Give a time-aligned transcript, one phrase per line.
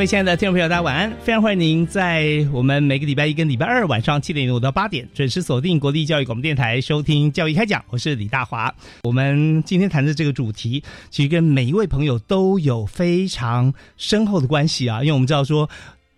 [0.00, 1.12] 各位亲爱的听众朋友，大家晚安！
[1.22, 8.74] 非常欢迎您在我们每个礼拜一跟礼拜二晚上七点五到八点准时锁定国立教育广播电台收听《教育开讲》，我是李大华。
[9.02, 15.68] 我们今天谈的这个主题，其实跟每一位朋友都有非常深厚的关系啊，因为我们知道说。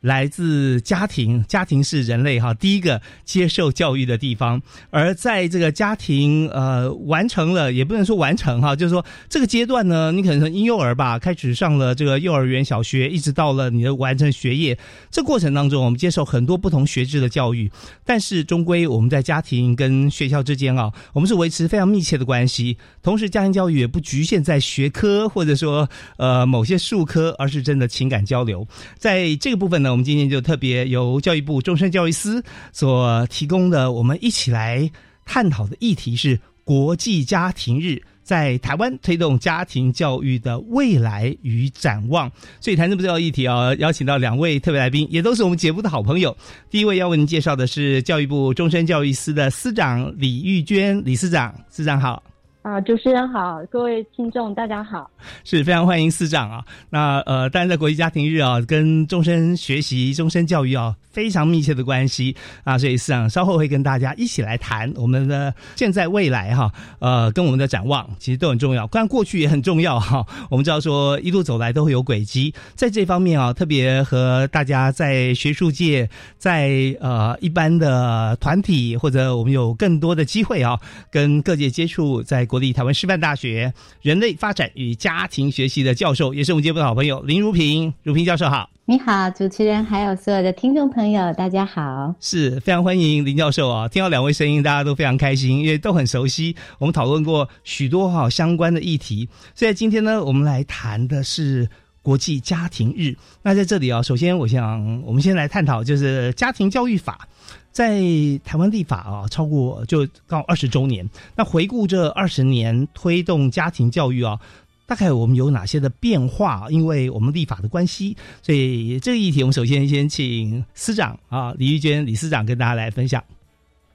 [0.02, 4.60] 来自家庭，家庭是人类哈第一个接受教育的地方。
[4.90, 14.76] 而在这个家庭呃完成了，也不能说完成哈，就是说这个阶段呢，你可能从婴幼儿吧开始上了这个幼儿园、小学，一直到了你的完成学业。
[15.08, 17.70] 这过程当中，我们接受很多不同学制的教育，
[18.04, 22.76] 但是终归我们在家庭跟学校之间啊，我们是维持非常密切的关系。
[23.04, 28.66] 同时，家庭教育也不局限在学科或者说呃某些术科，而是真的情感交流。
[28.98, 29.91] 在这个部分呢。
[29.92, 34.90] 我们今天就特别由教育部终身教育司所提供的，我们一起来
[35.24, 42.30] 探讨的议题是国际家庭日在台湾推动家庭教育的未来与展望。
[42.58, 46.34] 所以谈这么重要议题啊，邀请到两位特别来宾，也都是我们节目的好朋友。
[46.70, 52.22] 第一位要为您介绍的是教育部终身教育司的司长李玉娟李司长，司长好。
[52.62, 55.10] 啊，主持人好，各位听众大家好，
[55.42, 56.64] 是非常欢迎司长啊。
[56.90, 60.94] 那呃，当然在国际家庭日啊，跟终身学习、终身教育啊。
[61.12, 62.34] 非常密切的关系
[62.64, 70.24] 啊，所以市长稍后会跟大家一起来谈我们的现在未来哈，呃，跟我们的展望其实都很重要，当然过去也很重要哈。
[70.48, 76.08] 我们知道说一路走来都会有轨迹，在这方面啊，特别和大家在学术界，
[76.38, 80.80] 在呃一般的团体或者我们有更多的机会啊，
[81.10, 88.68] 跟各界接触，在国立台湾师范大学人类发展与家庭学习的教授，也是我们节目的好朋友林如平，如平教授好。
[88.84, 93.88] 你好，主持人，还有所有的听众朋友，大家好，是非常欢迎林教授啊！
[93.88, 96.54] 听到两位声音，大家都非常开心，因为都很熟悉。
[96.78, 101.66] 我们讨论过许多哈相关的议题，所以今天呢，我们来谈的是
[102.02, 103.16] 国际家庭日。
[103.42, 107.26] 那在这里啊，首先我想，我们先来探讨就是家庭教育法，
[107.72, 108.00] 在
[108.44, 111.08] 台湾立法啊，超过就刚好二十周年。
[111.34, 114.38] 那回顾这二十年推动家庭教育啊。
[114.84, 116.66] 大概我们有哪些的变化？
[116.68, 123.22] 因为我们立法的关系，所以这个议题我们首先先请司长啊，李玉娟李司长跟大家来分享。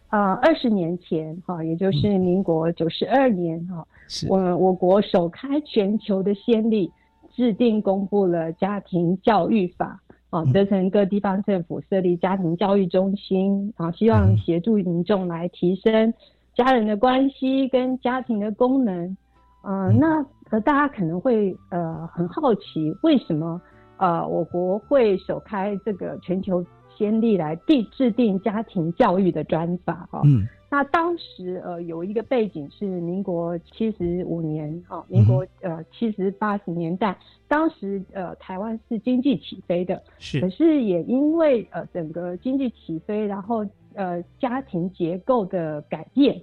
[0.07, 3.85] 啊，二十年前哈，也就是民国九十二年哈，
[4.27, 6.89] 我我国首开全球的先例，
[7.35, 16.13] 制定公布了家庭教育法啊，责成各地方政府设立家庭教育中心啊，希望协助民众来提升
[16.53, 19.17] 家人的关系跟家庭的功能。
[19.63, 20.25] 嗯，那。
[20.49, 23.61] 呃，大家可能会呃很好奇，为什么
[23.97, 30.21] 呃我国会首开这个全球先例来定制定家庭教育的专法哈？
[30.23, 37.17] 嗯，那当时呃有一个背景是民国七十五年哈，民国呃七十八十年代，
[37.47, 46.41] 当时呃台湾是经济起飞的，是，可是也因为呃整个经济起飞，然后呃家庭结构的改变。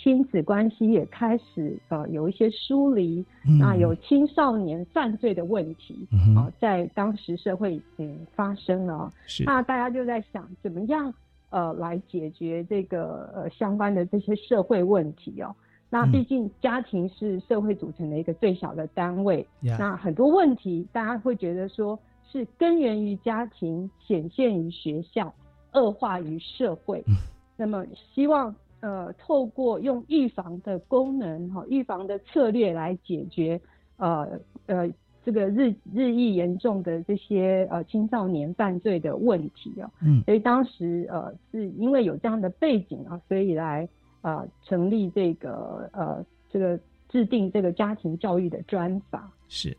[0.00, 3.24] 亲子关系也开始呃有一些疏离，
[3.58, 6.06] 那有青少年犯罪的问题
[6.36, 9.12] 啊，在当时社会嗯发生了，
[9.44, 11.12] 那大家就在想怎么样
[11.50, 15.54] 呃来解决这个呃相关的这些社会问题哦。
[15.90, 19.46] 那毕竟家庭是社会组成的一个最小的单位，
[19.78, 21.98] 那很多问题大家会觉得说
[22.30, 25.32] 是根源于家庭，显现于学校，
[25.72, 27.02] 恶化于社会，
[27.56, 27.84] 那么
[28.14, 28.54] 希望。
[28.80, 33.60] 呃，透过用预防的功能哈，预防的策略来解决
[33.96, 34.88] 呃呃
[35.28, 43.86] 这个日日益严重的这些呃青少年犯罪的问题啊，嗯，所以当时呃是因为有这样的背景啊，所以来
[44.22, 46.80] 呃成立这个呃这个
[47.10, 49.30] 制定这个家庭教育的专法。
[49.48, 49.76] 是，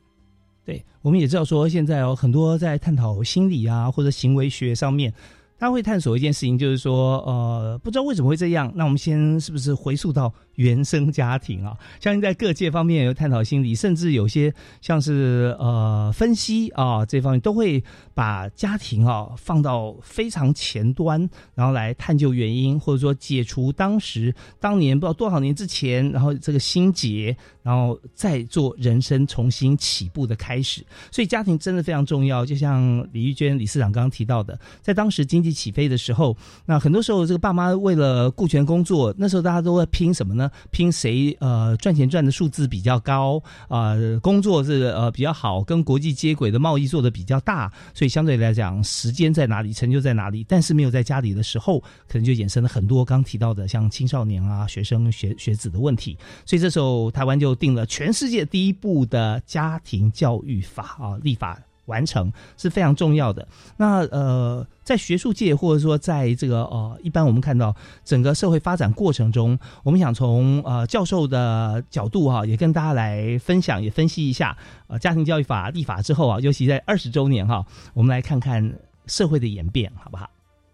[0.63, 5.11] 对，我们也知道说现在哦，很多在探讨心理啊或者行为学上面。
[5.59, 8.71] 他会探索一件事情，就是说，呃，不知道为什么会这样。
[8.75, 11.77] 那我们先是不是回溯到原生家庭啊？
[11.99, 17.83] 相信在各界方面有探讨心理，甚至有些像是呃分析啊这方面，都会
[18.13, 30.85] 把家庭啊放到非常前端，然后来探究原因，或者说解除当时当年不知道多少年之前，然后这个心结，然后再做人生重新起步的开始。
[31.11, 32.45] 所以家庭真的非常重要。
[32.45, 35.48] 就像李玉娟理事长刚刚提到的，在当时经济。
[35.51, 36.35] 起飞的时候，
[36.65, 40.49] 那很多时候这个爸妈为了顾全工作，那时候大家都在拼什么呢？
[40.71, 43.95] 拼谁呃赚钱赚的数字比较高啊？
[44.21, 50.45] 工作是呃比较好，跟国际接轨的贸易做的比较大，所以相对来讲，时间在哪里，成就在哪里。
[50.47, 56.17] 但是没有在家里的时候，可能就衍生了很多刚提到的像青少年啊、学生学学子的问题。
[56.45, 61.59] 所以这时候台湾就定了全世界第一部的家庭教育法啊，立法。
[61.89, 63.45] 完成是非常重要的。
[63.75, 67.75] 那呃，在学术界或者说在这个呃，一般我们看到
[68.05, 74.55] 整个社会发展过程中，我们想从呃教授的角度哈，也跟大家来分享，也分析一下
[74.87, 78.73] 呃家庭教育法立法之后啊，尤其在二十周年哈，我们来看看
[79.07, 80.29] 社会的演变，好不好？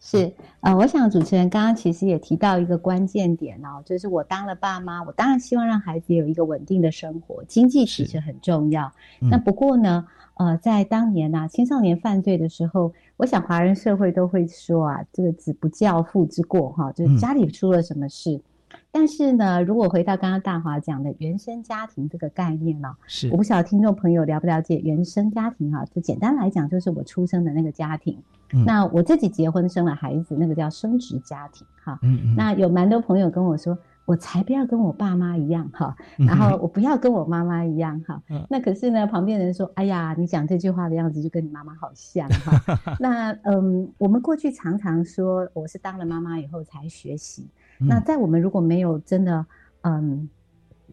[0.08, 8.92] 是呃，我想主持人刚刚其实也提到一个关键点哦，就是我当了爸妈，我当然希望让孩子有一个稳定的生活，经济其实很重要。
[9.20, 10.06] 那不过呢？
[10.36, 18.42] 呃，在当年呐，青少年犯罪的时候，我想华人社会都会说啊，这个子不教父之过哈，就是家里出了什么事。
[18.92, 25.86] 但是呢，如果回到刚刚大华讲的原生家庭这个概念呢，是我不晓得听众朋友了不了解原生家庭哈？
[25.86, 28.22] 就简单来讲，就是我出生的那个家庭。
[28.66, 31.98] 那我自己结婚生了孩子，那个叫生殖家庭哈。
[32.02, 32.36] 嗯嗯。
[32.36, 33.78] 那有蛮多朋友跟我说。
[34.06, 38.22] 我才不要跟我爸妈一样哈，然后我不要跟我妈妈一样哈。
[38.50, 42.78] 那可是呢，旁边人说：“哎呀，你讲这句话的样子就跟你妈妈好像哈。
[43.02, 47.50] ”那嗯，我们过去常常说我是当了妈妈以后才学习。
[47.80, 49.46] 那在我们如果没有真的
[49.82, 50.30] 嗯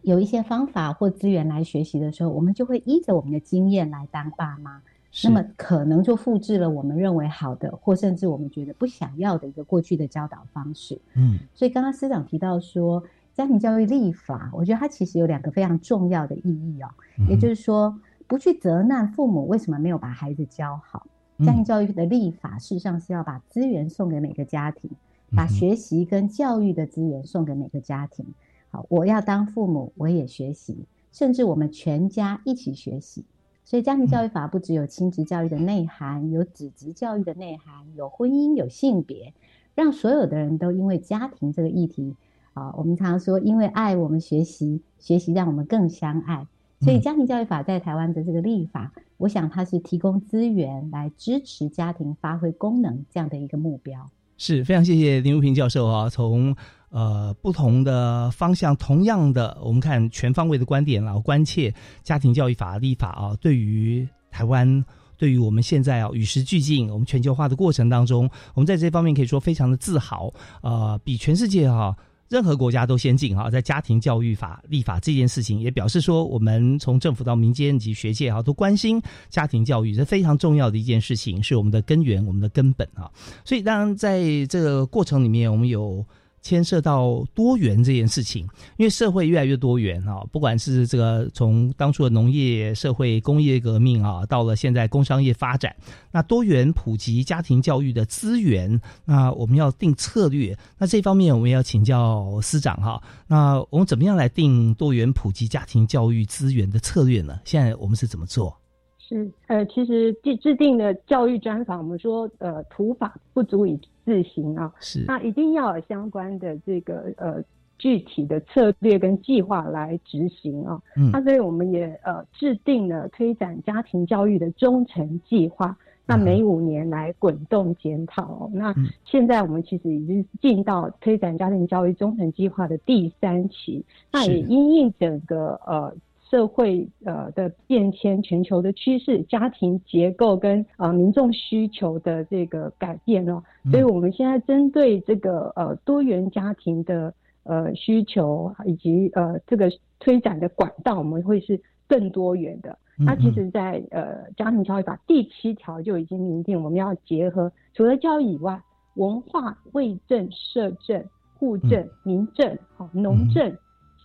[0.01, 4.81] 有一些方法或资源来学习的时候，我们就会依着我们的经验来当爸妈。
[5.23, 10.99] 那么可能就复制了我们认为好的，或甚至我们觉得不想要的一个过去的教导方式。
[11.13, 16.89] 嗯，所以刚刚师长提到说家庭教育立法，我觉得它其实有两个非常重要的意义哦。
[17.29, 21.05] 也就是说，不去责难父母为什么没有把孩子教好。
[21.45, 24.89] 家庭教育的立法，事实上是要把资源送给每个家庭，
[25.35, 28.25] 把学习跟教育的资源送给每个家庭。
[28.71, 33.25] 好，我要当父母，我也学习，甚至我们全家一起学习。
[33.65, 39.33] 所以，家庭教育法不只有亲子教育的内涵，有子职教育的内涵，有婚姻，有性别，
[39.73, 42.15] 让所有的人都因为家庭这个议题
[42.53, 46.45] 啊，我们常说，因为爱我们学习，学习让我们更相爱。
[46.81, 54.09] 所以，家庭教育法在台湾的这个立法，我想它是提供资源来支持家庭发挥功能这样的一个目标。
[54.37, 56.55] 是非常谢谢林如平教授啊，从。
[56.93, 61.73] 呃，不同的方向，同样的，我们看全方位的观点，然后关切
[62.03, 64.85] 家庭教育法立法啊，对于台湾，
[65.17, 70.31] 对于我们现在啊与时俱进，我们全球化的过程当中，我们在这方面可以说非常的自豪，
[70.61, 71.97] 呃，比全世界哈
[72.29, 83.09] 任何国家都先进哈，在家庭教育法立法这件事情，也表示说我们从政府到民间及学界哈都关心家庭教育，这非常重要的一件事情，是我们的根源，我们的根本啊。
[83.43, 86.05] 所以当然在这个过程里面，我们有。
[86.43, 88.43] 牵涉到多元这件事情，
[88.77, 95.73] 因为社会越来越多元啊，不管是这个从当初的农业社会、工业革命啊，到了现在工商业发展，
[96.11, 100.55] 那多元普及家庭教育的资源，那我们要定策略。
[100.77, 107.39] 那这方面我们要请教司长哈，那我们怎么样来定多元普及家庭教育资源的策略呢？
[107.45, 108.55] 现在我们是怎么做？
[108.99, 117.43] 是呃，其实制制定的教育专法，我们说呃，土法不足以自行啊，是那一定要有相关的这个呃
[117.77, 120.81] 具体的策略跟计划来执行啊。
[120.95, 128.49] 嗯，那所以我们也呃制定了推展家庭教育的中程计划，那每五年来滚动检讨。
[128.53, 128.73] 那
[129.05, 135.93] 现在我们其实已经进到推展家庭教育中程计划的第三期，那也因应整个呃。
[136.33, 147.13] 社会呃的变迁、全球的趋势、家庭结构跟呃民众需求的这个改变哦，所以我们现在针对这个呃多元家庭的
[147.43, 152.75] 呃需求以及呃这个推展的管道，我们会是更多元的。
[152.97, 158.59] 那其实，在呃家庭教育法第七条就已经明定，我们要结合除了教育以外，
[158.95, 161.03] 文化、卫政、社政、
[161.37, 163.55] 户政、民政、好农政。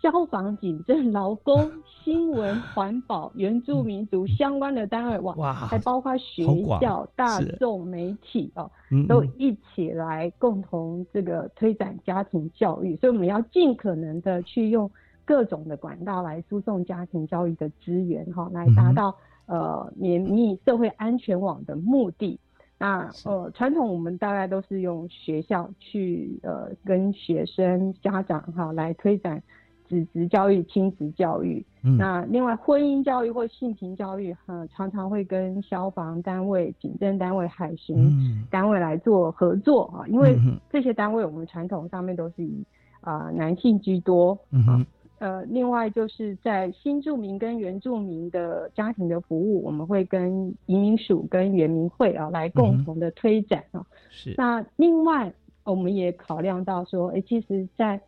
[0.01, 6.45] 消防、警政、劳工、新闻、环保、原住民族相关的单位，哇，还包括学
[6.81, 8.71] 校、大众媒体哦，
[9.09, 12.97] 都一起来共同这个推展家庭教育。
[12.97, 14.91] 所以我们要尽可能的去用
[15.25, 19.15] 各种的管道来输送家庭教育的资源，哈，来达到
[19.47, 22.39] 呃绵密社会安全网的目的。
[22.81, 29.43] 那呃，传统我们大概都是用学校去呃跟学生家长哈来推展
[29.89, 31.65] 子职教育、亲子教育。
[31.97, 40.37] 那另外婚姻教育或性平教育哈，常常会跟消防单位、警政单位、海巡单位来做合作啊，因为
[40.71, 42.63] 这些单位我们传统上面都是以
[43.01, 44.39] 啊男性居多。
[44.51, 44.85] 嗯
[45.21, 53.85] 呃，另外就是在新住民跟原住民的家庭的服务，我们会跟移民署跟原民会啊来共同的推展啊。
[54.11, 54.33] 是。
[54.37, 55.33] 那另外
[55.65, 58.01] 我们也考量到说，哎，其实，在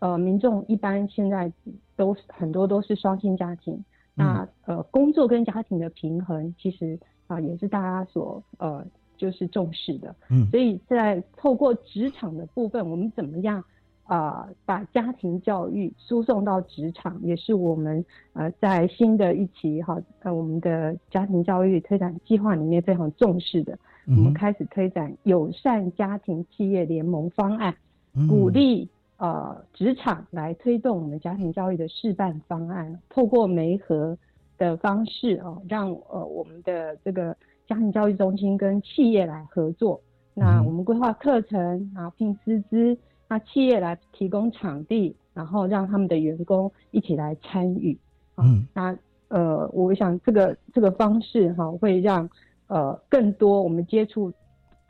[0.00, 1.50] 呃民众一般现在
[1.96, 3.82] 都很多都是双薪家庭，
[4.14, 8.84] 那呃工作跟家庭的平衡，其实啊也是大家所呃
[9.16, 10.14] 就是重视的。
[10.28, 10.46] 嗯。
[10.50, 13.62] 所以在透过职场的部分，我们怎么样？
[14.04, 23.78] 啊，把家庭教育输送到职场，也是我们呃在新的一期哈呃我们的家庭教育推展计划里面非常重视的。
[24.08, 27.72] 我们开始推展友善家庭企业联盟方案，
[28.28, 28.88] 鼓励
[29.20, 34.16] 呃职场来推动我们家庭教育的示范方案，透过媒合
[34.58, 37.36] 的方式哦，让呃我们的这个
[37.68, 40.00] 家庭教育中心跟企业来合作。
[40.34, 42.98] 那我们规划课程，然后聘师资。
[43.28, 47.96] 那企业来提供场地，然后让他们的员工一起来参与。
[48.38, 48.96] 嗯，那
[49.28, 52.28] 呃，我想这个这个方式哈，会让
[52.66, 54.32] 呃更多我们接触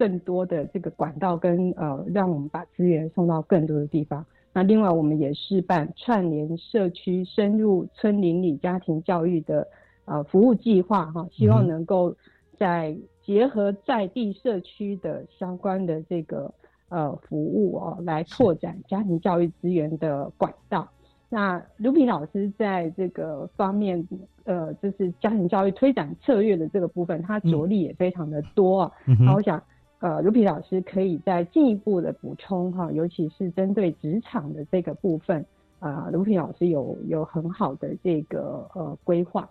[0.01, 4.25] 更多的这个管道，跟呃让我们把资源送到更多的地方。
[4.55, 9.69] 那另外，我们也是办串联社区、深入村邻里家庭教育的
[10.07, 12.17] 呃服务计划哈，希望能够
[12.59, 16.51] 在结合在地社区的相关的这个。
[16.93, 20.89] 呃，服务哦，来拓展家庭教育资源的管道。
[21.29, 24.05] 那卢平老师在这个方面，
[24.43, 28.93] 呃，就是家庭教育推展策略的这个部分，他着力也非常的多啊。
[29.25, 29.63] 那我想，
[30.01, 35.45] 呃，卢平老师可以再进一步的补充哈，尤其是针对职场的这个部分，
[35.79, 39.49] 啊，卢平老师有有很好的这个呃规划。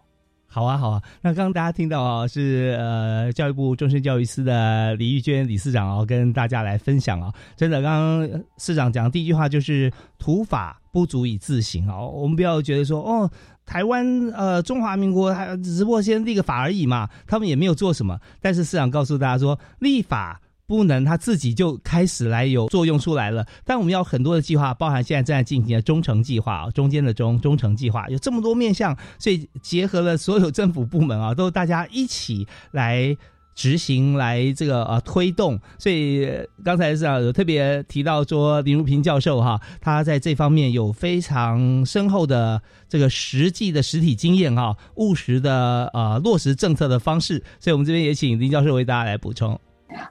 [0.49, 1.01] 好啊，好啊。
[1.21, 7.31] 那刚刚大家听到啊，是呃教育部终身教育司的李玉娟理事长哦，跟大家来分享啊。
[7.55, 12.09] 真的，刚刚市长讲第一句话就是“土法不足以自行”哦。
[12.13, 13.31] 我们不要觉得说哦，
[13.65, 18.19] 台湾呃中华民国还只不过先立个法而已嘛，他们也没有做什么。
[18.41, 20.41] 但是市长告诉大家说，立法。
[20.69, 33.17] 不能他自己就开始来有作用出来了，但我们要很多的计划，包含现在正在进行的中程计划啊，中间的中中程计划有这么多面向，所以结合了所有政府部门啊，都大家一起来
[33.55, 35.59] 执行，来这个呃推动。
[35.79, 36.29] 所以
[36.63, 49.59] 刚才是啊有特别提到说林如平教授哈，他在这方面有非常深厚的这个实际的实体经验哈，务实的呃落实政策的方式，所以我们这边也请林教授为大家来补充。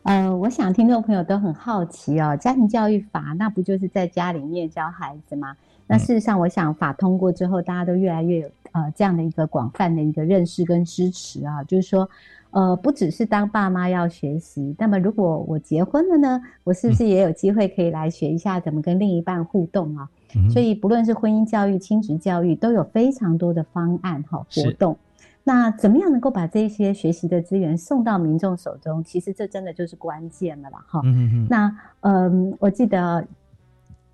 [0.03, 5.57] 呃，我想听众朋友都很好奇哦，家庭教育法那不就是在家里面教孩子吗？
[5.87, 12.09] 那事实上，我想法通过之后，大家都越来越有呃这样的一个广泛的一个认识跟支持啊，就是说，
[12.51, 20.09] 呃，不只是当爸妈要学习，那么如果我结婚了呢，我是不是也有机会可以来学一下怎么跟另一半互动啊？
[20.51, 24.95] 所以不论是婚姻教育、亲子教育，都有非常多的方案哈活动。
[25.49, 29.03] 那怎么样能够把这些学习的资源送到民众手中？
[29.03, 31.01] 其实这真的就是关键了啦，哈。
[31.49, 33.27] 那嗯，我记得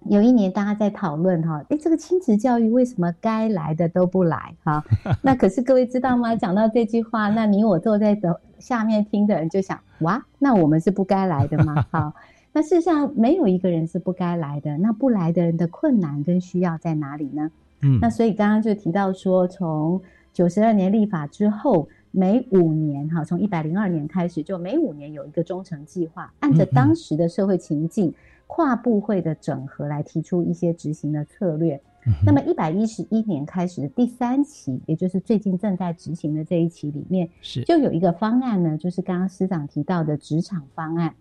[0.05, 4.55] 有一年大家在讨论哈，哎，这个亲子教育为什么该来的都不来？
[4.63, 4.85] 哈，
[5.23, 6.37] 那可是各位知道吗？
[6.37, 11.85] 讲到这句话，那你我坐在的下面听的人就想，哇，那我们是不该来的吗？
[11.91, 12.13] 好，
[12.55, 14.79] 那事实上没有一个人是不该来的。
[14.79, 17.51] 那不来的人的困难跟需要在哪里呢？
[17.83, 20.01] 嗯，那所以刚刚就提到说从。
[20.35, 28.13] 九十二年立法之后，每五年哈，从一百零二年开始，就每五年有一个忠诚计划，按着当时的社会情境，
[28.49, 31.81] 跨部会的整合来提出一些执行的策略。
[32.27, 41.15] 那么一百一十一年开始的第三期，也就是最近正在执行的这一期里面，是就有一个方案呢，就是刚刚师长提到的职场方案。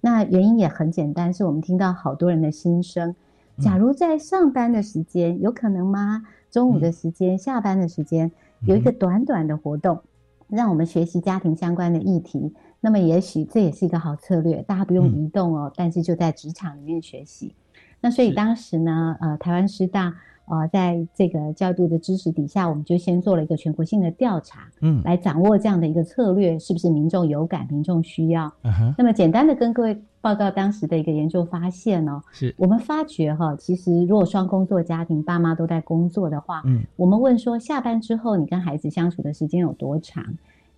[0.00, 3.14] 那原因也很简单，是我们听到好多人的心声。
[3.58, 6.24] 假如在上班的时间，有可能吗？
[6.50, 8.30] 中午的时间、下班的时间？
[8.62, 10.00] 有一个短短的活动，
[10.48, 12.54] 让我们学习家庭相关的议题。
[12.80, 17.54] 那么，也许这也是一个好策略，大家不用移动哦，但是就在职场里面学习。
[18.00, 20.14] 那所以当时呢，呃，台湾师大
[20.46, 28.52] 呃，在这个教育部的支持底下，我们就先做了一个全国性的调查，嗯，来掌握这样的一个策略是不是民众有感、民众需要。
[28.96, 40.24] 那么简单的跟各位报告当时的一个研究发现哦，是我们发觉哈，其实如果双工作家庭，爸妈都在工作的话，嗯，我们问说下班之后你跟孩子相处的时间有多长？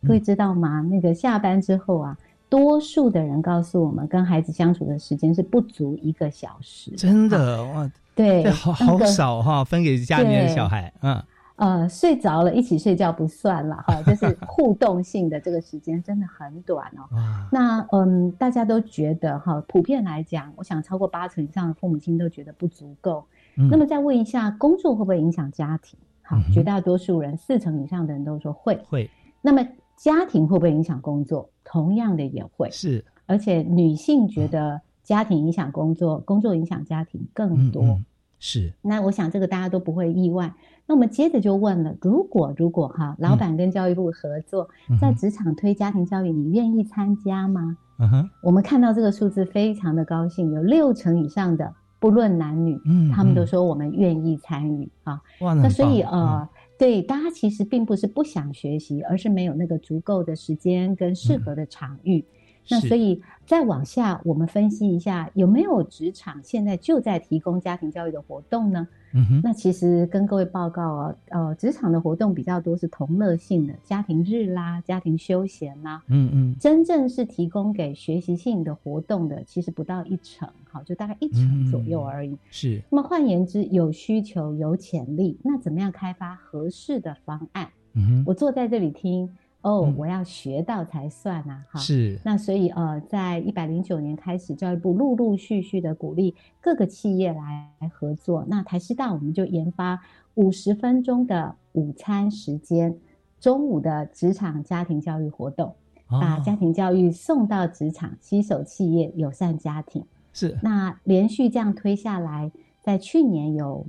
[0.06, 0.80] 各位知道吗？
[0.80, 2.16] 那个下班之后啊。
[2.50, 6.90] 多数的人告诉我们，跟孩子相处的时间是不足一个小时。
[6.92, 10.92] 真的哇，对，好好少哈，分给家里面的小孩。
[11.02, 11.22] 嗯，
[11.54, 17.06] 呃，睡着了，一起睡觉不算了哈，就是 互动性的这个时间真的很短哦。
[17.52, 23.24] 那嗯，大家都觉得哈，普遍来讲，我想超过八成以上的父母亲都觉得不足够。
[23.70, 25.96] 那么再问一下，工作会不会影响家庭？
[26.22, 28.76] 好，绝大多数人，四成以上的人都说会。
[28.88, 29.08] 会。
[29.40, 29.64] 那么
[29.96, 31.48] 家庭会不会影响工作？
[31.64, 37.98] 同样的也会是，而且女性觉得家庭影响工作，工作影响家庭更多。
[38.38, 40.52] 是，那我想这个大家都不会意外。
[40.86, 44.68] 那我们接着就问了：如果如果哈，老板跟教育部合作
[45.00, 47.78] 在职场推家庭教育，你愿意参加吗？
[47.98, 55.22] 嗯哼，我们看到这个数字非常的高兴，有六成以上的不论男女，嗯，他们都说我们愿意参与啊。
[55.40, 56.46] 哇，那所以呃。
[56.78, 62.24] 对，大家其实并不是不想学习，而是没有那个足够的时间跟适合的场域。
[62.70, 68.86] 那所以再往下，我们分析一下有没有职场现在就在提供家庭教育的活动呢？
[69.14, 82.36] 嗯哼，那其实跟各位报告啊，呃，职场的活动比较多是同乐性的，家庭日啦，家庭休闲啦，嗯嗯，真正是提供给学习性的活动的，其实不到一成，好，就大概一成左右而已。
[82.50, 82.82] 是。
[82.90, 87.66] 那么换言之，有需求有潜力，那怎么样开发合适的方案？
[87.94, 89.30] 嗯哼，我坐在这里听。
[89.68, 91.78] 哦，我要学到才算啊，哈。
[91.78, 92.18] 是。
[92.24, 98.46] 那所以呃，在一百零九年开始，教育部陆陆续续的鼓励各个企业来合作。
[98.48, 100.00] 那台师大我们就研发
[100.36, 102.96] 五十分钟的午餐时间，
[103.38, 105.74] 中午的职场家庭教育活动，
[106.06, 110.02] 把家庭教育送到职场，携手企业友善家庭。
[110.32, 110.56] 是。
[110.62, 113.86] 那连续这样推下来，在去年有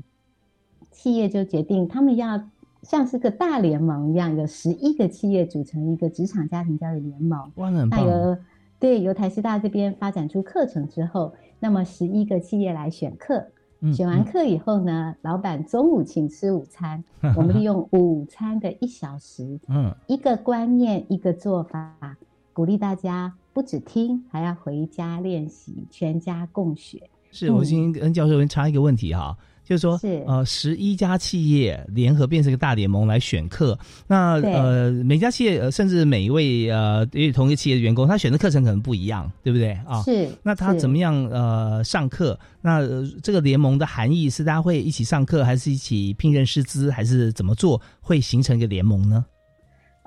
[0.92, 2.44] 企业就决定他们要。
[2.82, 7.52] 像是个大联盟一样，有十一个企业组成一个职场家庭教育联盟。
[7.56, 8.00] 哇，很棒！
[8.00, 8.38] 那由
[8.80, 13.48] 对由台师大这边发展出课程之后，那么十一个企业来选课，
[13.94, 17.04] 选完课以后呢，老板中午请吃午餐，
[17.36, 22.18] 我们利用午餐的一小时，嗯，一个观念一个做法，
[22.54, 27.10] 鼓励大家不只听，还要回家练习，全家共学。
[27.32, 29.38] 是我先跟教授插一个问题哈。
[29.70, 33.78] 就是说，呃，十一家企业联合变成一个大联盟来选课。
[34.08, 40.02] 那呃，每家企业呃甚至每一位呃，因为同一个企业的员工，他选的课程可能不一样，对不对啊？
[40.02, 40.28] 是。
[40.42, 42.38] 那他怎么样呃上课？
[42.62, 42.82] 那
[43.22, 49.24] 这个联盟的含义是大家会一起上课，还是一起聘任师资，还是怎么做会形成一个联盟呢？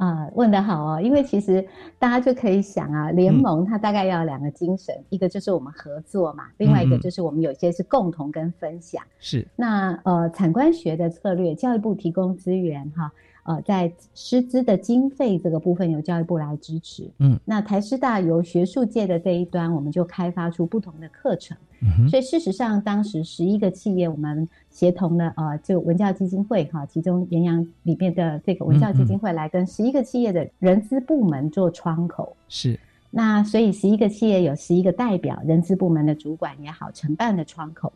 [0.03, 1.01] 啊，问得好哦！
[1.01, 1.65] 因为其实
[1.97, 9.01] 大家就可以想啊，联盟它大概要两个精神，一个就是我们合作嘛，另外一个就是我们有些是共同跟分享。
[9.21, 9.47] 是。
[9.55, 13.13] 那呃，产官学的策略，教育部提供资源哈，
[13.45, 17.11] 呃，在师资的经费这个部分由教育部来支持。
[17.19, 17.39] 嗯。
[17.45, 21.57] 那台师大由学术界的这一端，我们就开发出不同的课程。
[22.09, 32.37] 所以事实上，当时十一个企业，我们协同了呃，就文教基金会哈，其中延阳里面的这个文教基金会来跟十一个企业的人资部门做窗口。
[32.49, 32.79] 是。
[33.11, 37.93] 那所以十一个企业有十一个代表，人资部门的主管也好，承办的窗口，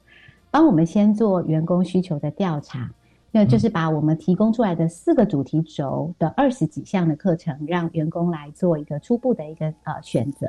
[0.51, 2.91] 帮我们先做员工需求的调查。
[3.37, 10.47] 那就是把我们提供出来的四个主题轴的二十几项的课程，让员工来做一个初步的一个呃选择。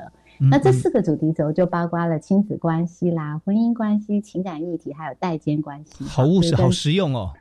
[0.50, 6.06] 那这四个主题轴就包括了亲子关系啦、婚姻关系、情感议题，还有代间关系。
[6.06, 7.34] 好务实，好实用哦。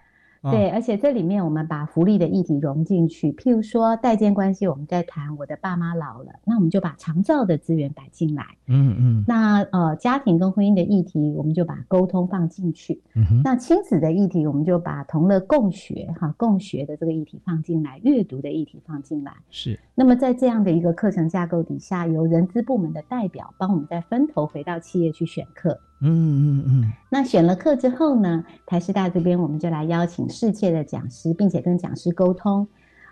[0.42, 8.44] 对，而且这里面我们把福利的议题融进去，譬如说代间关系，我们在谈我的爸妈老了，那我们就把长照的资源摆进来。
[8.66, 9.24] 嗯嗯。
[9.26, 13.00] 那呃，家庭跟婚姻的议题，我们就把沟通放进去。
[13.14, 19.32] 嗯那亲子的议题，我们就把同乐共学哈共学的这个议题放进来，阅读的议题放进来。
[19.50, 19.78] 是。
[19.94, 25.78] 那么在这样的一个课程架构底下，由人资部门的代表帮我们再分头回到企业去选课。
[26.00, 32.66] 嗯嗯嗯，那选了课之后呢，台师大这边我们就来邀请世界的讲师，并且跟讲师沟通。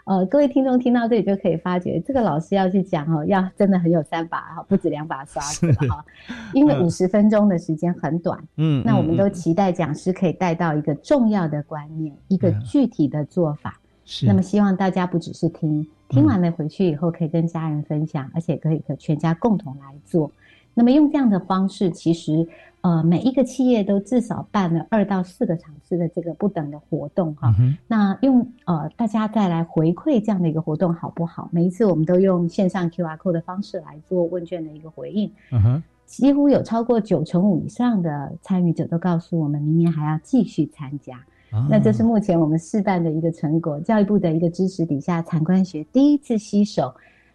[0.04, 6.04] 呃，各位听众听到这里就可以发觉，这个老师要去讲哦，要真的很有三把哈，不止两把刷子哈，
[6.52, 8.38] 因为五十分钟的时间很短。
[8.56, 13.80] 嗯，那我们都期待讲师可以带到一个重要的观念，一个具体的做法。
[14.04, 20.30] 是，那么希望大家不只是听，听完了回去以后可以跟家人分享，而且可以和全家共同来做。
[20.74, 22.46] 那么用这样的方式，其实
[22.80, 27.54] 呃每一个企业都至少办了二到四个场次的这个不等的活动哈。
[27.86, 31.48] 那用呃大家再来回馈这样的一个活动好不好？
[31.52, 35.32] 每一次我们都用线上 QR code 的方式来做问卷的一个回应。
[35.52, 41.24] 嗯哼，几乎有超过九成五以上的参与者都告诉我们，明年还要继续参加。
[41.70, 46.92] 那这是目前我们试办的一个成果，教育部的一个支持底下，产官学第一次携手，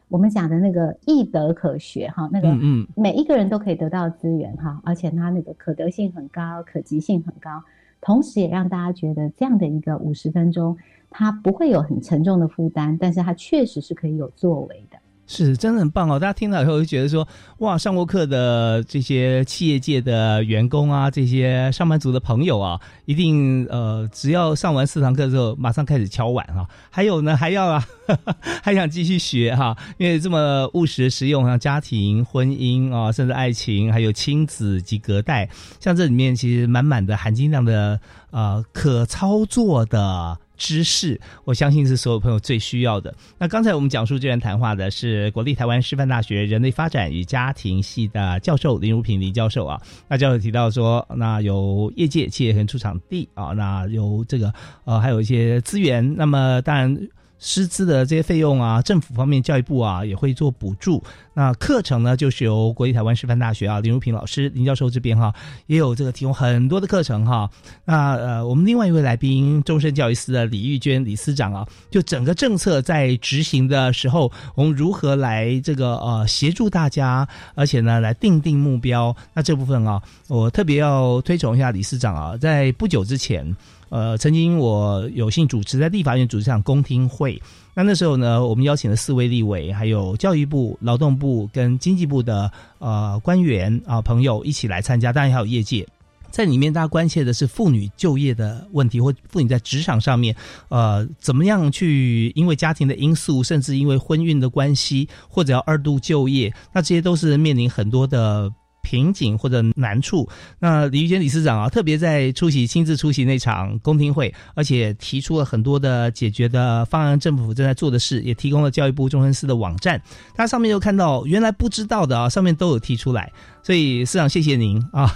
[0.09, 7.63] 我们讲的那个易得可学哈，那个嗯，每一个人都可以得到资源哈，而且它那个可得性很高，可及性很高，
[8.01, 10.75] 同时也让大家觉得这样的一个五十分钟，
[11.09, 14.97] 它不会有很沉重的负担，但是它确实是可以有作为的。
[15.31, 16.19] 是，真的很棒哦！
[16.19, 17.25] 大家听到以后就觉得说，
[17.59, 26.67] 哇，上过课的这些企业界的员工啊，这些上班族的朋友啊，一定呃，只要上完四堂课之后，马上开始敲碗哈。
[26.89, 27.85] 还有呢，还要啊，
[28.63, 35.47] 还想继续学哈，因为这么务实实用，像家庭、婚姻啊，甚至爱情，还有亲子及隔代，
[35.79, 37.99] 像这里面其实满满的含金量的
[38.31, 40.39] 呃，可操作的。
[40.59, 43.11] 知识，我相信是所有朋友最需要的。
[43.39, 49.81] 那刚才我们讲述这段谈话的是国立台湾师范大学人类发展与家庭系的教授林如平林教授啊。
[50.07, 56.15] 那教授提到说，那有业界企业跟出场地啊，那有这个呃，还有一些资源。
[56.15, 56.95] 那么当然。
[57.39, 61.01] 师资的这些费用啊，政府方面教育部啊也会做补助。
[61.33, 65.33] 那课程呢，就是由国立台湾师范大学啊林如平老师林教授这边哈，
[65.67, 67.49] 也有这个提供很多的课程哈。
[67.85, 77.25] 那呃，我们另外一位来宾，终身教育司的李玉娟李司长啊，就整个政策在执行的时候，我们如何来这个呃协助大家，
[77.55, 79.15] 而且呢来定定目标。
[79.33, 83.55] 那这部分啊，我特别要推崇一下李司长啊，在不久之前。
[83.89, 87.41] 呃，曾经我有幸主持在立法院主持场公听会，
[87.73, 95.87] 那那时候呢，我们邀请了四位立委，还有教育部、劳动部跟经济部的呃官员啊朋友一起来参加，当然还有业界，
[96.29, 100.35] 在里面大家关切的是妇女就业的问题，或妇女在职场上面，
[100.69, 108.51] 呃，怎么样去因为家庭的因素，甚至因为婚孕的关系，或者要二度就业，那这些都是面临很多的。
[108.81, 110.27] 瓶颈或者难处，
[110.59, 120.01] 那李玉娟理事长啊，特别在出席亲自出席那场公听会，而且提出了很多的解决的方案，政府正在做的事，也提供了教育部中生司的网站，
[120.35, 123.31] 他上面又看到原来不知道的啊，上面都有提出来，
[123.63, 125.13] 所以市长谢谢您啊，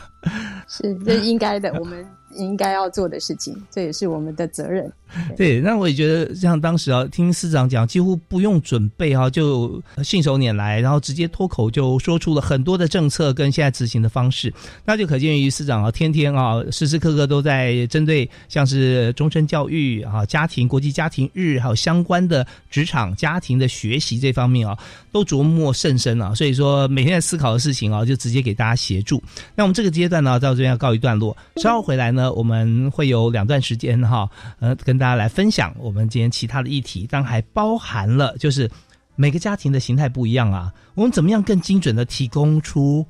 [0.73, 2.05] 是这应该的， 我们。
[2.35, 4.91] 应该要做的事情，这也是我们的责任。
[5.37, 14.51] 对，那我也觉得，像当时啊，听司长讲，几乎不用准备啊，就信手拈来，然后直接脱口就说出了很多的政策跟现在执行的方式，
[14.83, 24.75] 那就可见于司长啊，天天啊，时时刻刻都在针对像是终身教育啊、家庭、国际家庭日，还有相关的职场、家庭的学习这方面啊，
[25.11, 26.33] 都琢磨甚深啊。
[26.33, 29.21] 所以说，每天在思考的事情啊，就直接给大家协助。
[29.53, 32.31] 那我们这个阶段呢，到这要告一段落，稍后回来呢。
[32.33, 38.69] 我们会有两段时间哈，呃，跟大家来分享我们今天其他的议题，当还包含了就是
[39.15, 43.05] 每个家庭的形态不一样啊，我们怎么样更精准的提供出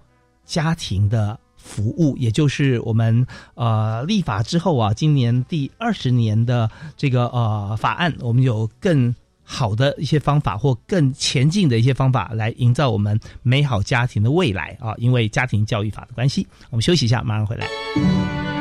[0.46, 18.53] 家庭的服务，也就是我们呃立法之后啊，今年第二十年的这个呃法案，我们有更好的一些方法或更前进的一些方法来营造我们美好家庭的未来啊，因为家庭教育法的关系，我们休息一下，马上回来。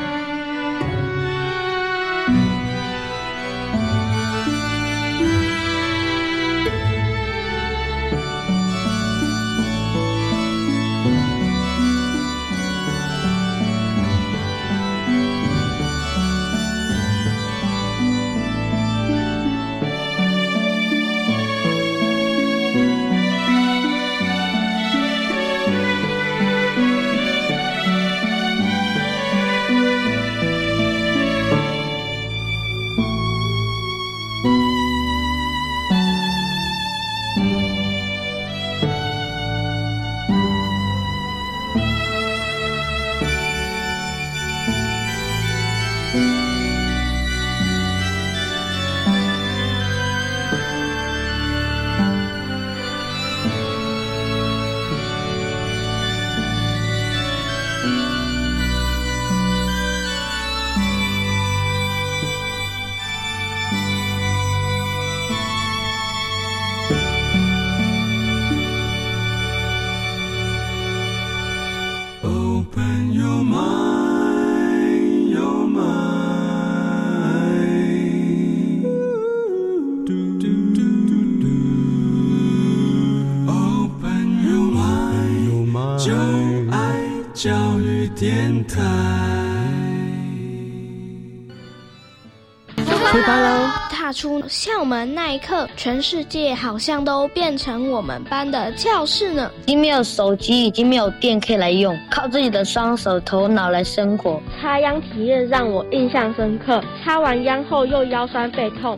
[94.22, 99.50] 出校门那一刻，全世界好像都变成我们班的教室呢。
[99.66, 104.40] 已经没有手机，已经没有电可以来用，靠自己的双手头脑来生活。
[104.60, 108.96] 插秧体验让我印象深刻，插完秧后又腰酸背痛。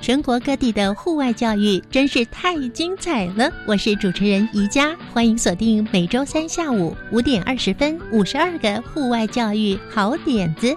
[0.00, 3.50] 全国各地的户外教育真是太精彩了！
[3.66, 10.76] 我是主持人宜佳，欢迎锁定每周三下午五点二十分五十二个户外教育好点子。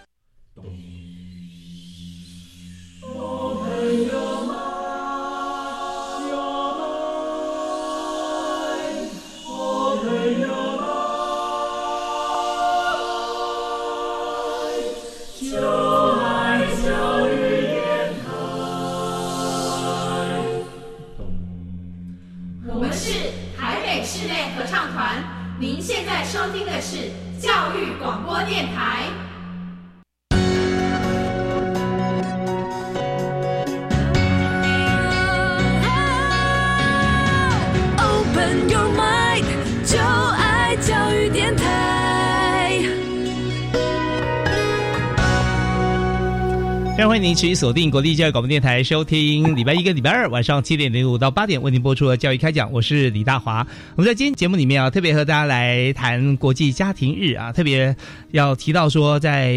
[47.07, 52.71] 欢迎您持续锁定国立教育广播电台，收听礼拜一跟礼拜二晚上七点零五到八点为您播出的教育开讲。
[52.71, 53.65] 我是李大华。
[53.95, 57.93] 我们在今天节目里面啊，特别和大家来谈国际家庭日啊，特别
[58.31, 59.51] 要提到说，在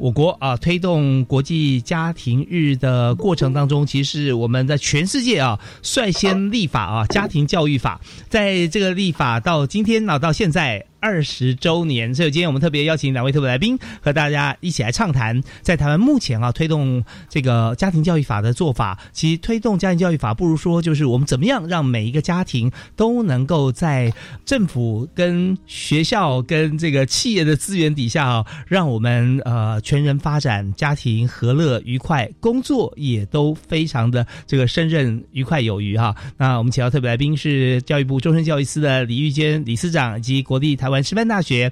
[0.00, 10.84] 我国啊推动国际家庭日的过程当中，其实我们在全世界啊率先立法啊家庭教育法，在这个立法到今天啊到现在。
[11.00, 18.98] 二十周年，所以今天我们特别邀请两位特别来宾和大家一起来畅谈，在台湾目前啊推动这个家庭教育法的做法。
[19.12, 24.12] 其实推动家庭教育法，不如说就是我们怎么样让每一个家庭都能够在
[24.44, 36.12] 政府跟学校跟这个企业的资源底下啊，让我们呃全人发展，家庭和乐愉快，工作也都非常的这个胜任愉快有余哈。
[36.36, 40.87] 那我们请到特别来宾是教育部终身教育司的李玉坚李司长以及国立台。
[40.88, 41.70] 台湾师范大学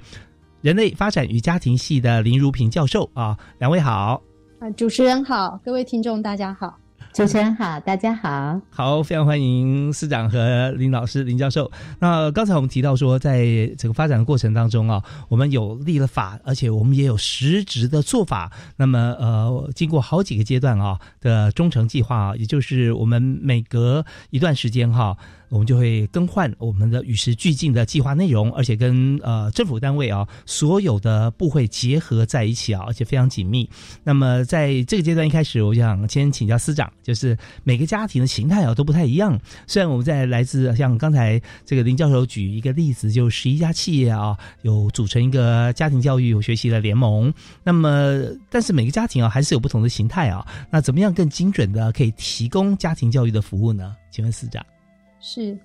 [0.61, 4.21] 人类发展与家庭系的林如平教授啊，两位好
[4.59, 6.77] 啊，主持人好，各位听众大家好。
[7.13, 11.71] 主持人好，大家好，好，非常欢迎司长和林老师、林教授。
[11.97, 18.51] 那刚才我们提到说，在整个发展的过程当中啊，我们有立了法，而且我们也有实质的做法。
[18.75, 25.17] 那么，呃，经过好几个阶段啊的忠诚计划啊，也就是我们每隔一段时间哈。
[25.49, 33.69] 我们就会更换我们的与时俱进的计划内容，而且跟呃政府单位啊所有的部会结合在一起啊，而且非常紧密。
[34.03, 39.39] 那么在这个阶段一开始，我想先请教司长，就是每个家庭的形态啊都不太一样。
[39.67, 47.33] 虽然我们在来自像刚才这个林教授举一个例子，就十一家企业啊有组成一个家庭教育有学习的联盟，
[47.63, 50.45] 那么但是每个家庭啊还是有不同的形态啊。
[50.69, 53.95] 那怎么样更精准的可以提供家庭教育的服务呢？
[54.11, 54.63] 请问司长。
[55.19, 55.57] 是，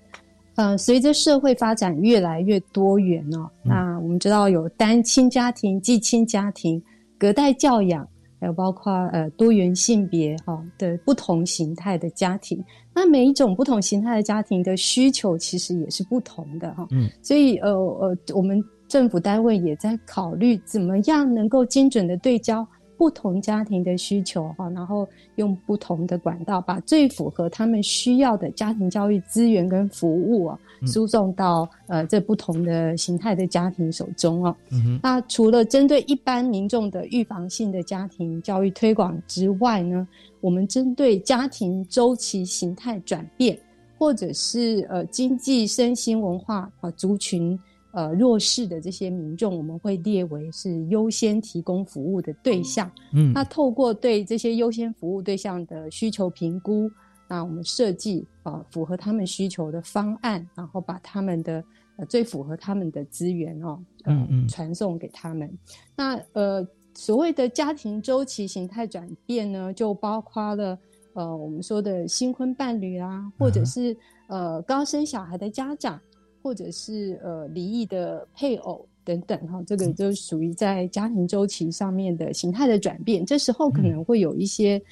[0.57, 6.83] 呃，随着社会发展越来越多元哦，那我们知道有单亲家庭、寄亲家庭、
[7.19, 8.07] 隔代教养，
[8.41, 12.63] 还有包括呃多元性别哈的不同形态的家庭。
[12.95, 16.87] 那每一种不同形态的家庭的需求其实也是不同的哈。
[16.91, 22.67] 嗯，所以呃呃，我们政府单位也在考虑怎么样能够精准的对焦。
[23.03, 34.55] 不同家庭的需求哈，然后用不同的管道，把最符合他们需要的家庭教育资源跟服务啊，输送到呃这不同的形态的家庭手中哦。
[35.03, 40.07] 那除了针对一般民众的预防性的家庭教育推广之外呢，
[40.41, 43.59] 我们针对家庭周期形态转变，
[43.99, 47.59] 或者是呃经济、身心、文化啊族群
[47.93, 52.91] 呃弱势的这些民众，我们会列为是优先提供服务的对象。
[53.13, 56.91] 嗯，那透过对这些优先服务对象的需求评估，
[57.29, 61.65] 那我们设计啊符合他们需求的方案，然后把他们的
[61.97, 65.51] 呃最符合他们的资源哦，嗯嗯，传送给他们。
[65.95, 70.79] 那呃所谓的家庭周期形态转变呢，就包括了。
[71.15, 73.95] 呃，我们说的新婚伴侣啊，或者是
[74.29, 76.01] 呃刚生小孩的家长，
[76.43, 83.25] 或者是呃离异的配偶等等哈，这个就属于在家庭周期上面的形态的转变。
[83.25, 84.83] 这时候可能会有一些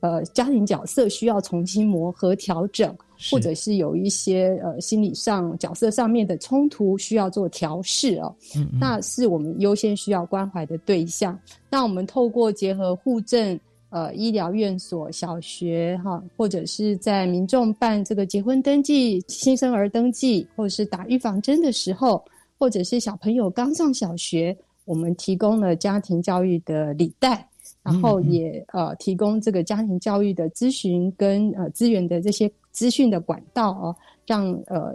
[0.00, 2.94] 呃家庭角色需要重新磨合调整，
[3.30, 8.34] 或者是有一些呃心理上角色上面的冲突需要做调试哦。
[8.78, 11.38] 那是我们优先需要关怀的对象。
[11.70, 13.58] 那我们透过结合互证。
[13.90, 22.22] 呃，医疗院所、小学哈，或者是在民众办这个结婚登记、新生儿登记，或者是打预防针的时候，
[22.58, 27.48] 或者是小朋友刚上小学，我们提供了家庭教育的礼袋，
[27.82, 33.96] 然后也呃提供这个家庭教育的咨询跟呃资源的这些资讯的管道哦，
[34.26, 34.94] 让呃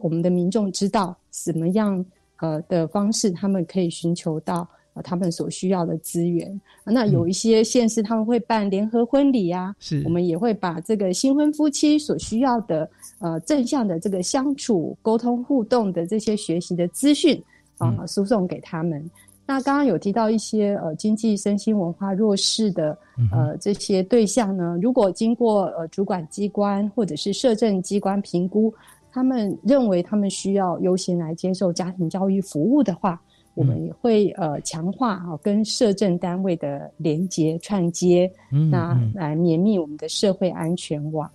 [0.00, 2.04] 我们的民众知道怎么样
[2.40, 4.68] 呃的方式，他们可以寻求到。
[4.94, 12.86] 啊，他们所需要的资源，那有一些县市他们会办联合婚礼啊，是，我们也会把这个新婚夫妻所需要的
[13.18, 17.42] 呃正向的这个相处、沟通、互动的这些学习的资讯
[17.78, 19.10] 啊，输送给他们。
[19.46, 22.96] 那刚刚有提到一些呃经济、身心、文化弱势的
[23.32, 28.72] 呃这些对象呢，如果经过呃主管机关或者是社政机关评估，
[29.10, 33.18] 他们认为他们需要优先来接受家庭教育服务的话。
[33.54, 41.30] 我们也会呃强化啊跟社政单位的连接串接，嗯那来绵密我们的社会安全网。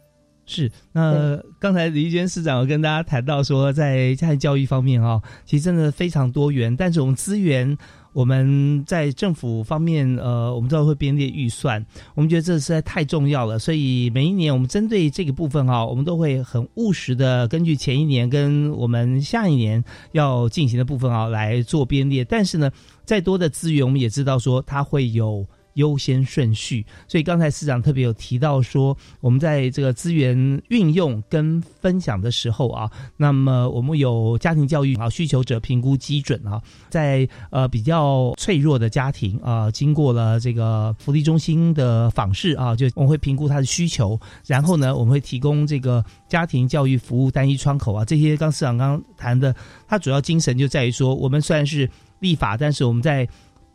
[0.45, 7.77] 是，那刚才李玉娟市长有跟大家谈到说，在家庭教育方面啊，其实真的非常多元，但是我们资源。
[8.17, 22.25] 我们在政府方面，呃，我们都会编列预算，我们觉得这实在太重要了，所以每一年我们针对这个部分啊，我们都会很务实的根据前一年跟我们下一年要进行的部分啊来做编列。
[22.25, 22.71] 但是呢，
[23.06, 25.45] 再多的资源，我们也知道说它会有。
[25.77, 30.35] 优先顺序，所以刚才市长特别有提到说，我们在这个资源
[30.69, 49.55] 运用跟分享的时候啊，那么我们有家庭教育啊需求者评估基准啊，在呃比较脆弱的家庭啊，经过了这个福利中心的访视啊，就我们会评估他的需求，然后呢，我们会提供这个家庭教育服务单一窗口啊，这些刚市长刚刚谈的，
[49.87, 53.27] 他主要精神就在于说，我们虽然是立法，但是我们在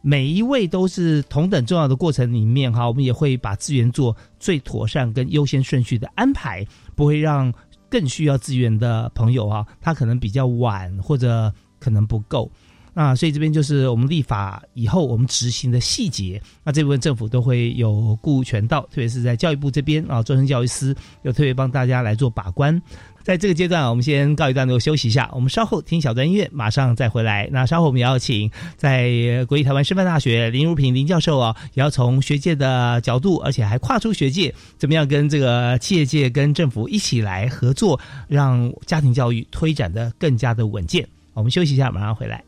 [0.02, 7.52] 每一位都是同等重要的过程里面哈，我们也会把资源做最妥善跟优先顺序的安排，不会让
[7.88, 12.50] 更需要资源的朋友哈，他可能比较晚或者可能不够。
[12.94, 22.78] 那所以这边就是我们立法以后我们执行的细节，那这部分政府都会有顾全到，特别是在教育部这边啊，终身教育司有特别帮大家来做把关。
[23.22, 25.30] 在这个阶段，我们先告一段落，休息一下。
[25.32, 27.48] 我们稍后听小段音乐，马上再回来。
[27.52, 41.06] 那稍后我们也要请在国立台湾师范大学林如平林教授啊，也要从学界的角度，而且还跨出学界，怎么样跟这个企业界、跟政府一起来合作，让家庭教育推展的更加的稳健。
[41.34, 42.42] 我们休息一下，马上回来。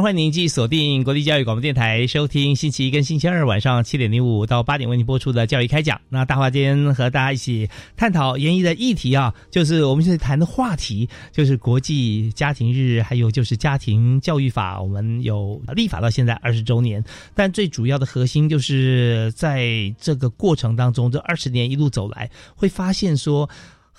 [0.00, 6.00] 欢迎您继续锁定国立教育广播电台，收听星期一跟星期二晚上七点零五到八点为您播出的教育开讲。
[6.08, 23.50] 那大华今天和大家一起探讨研议的议题啊，就是我们现在谈的话题，就是国际家庭日，还有就是家庭教育法，我们有立法到现在二十周年，但最主要的核心就是在这个过程当中，这二十年一路走来，会发现说。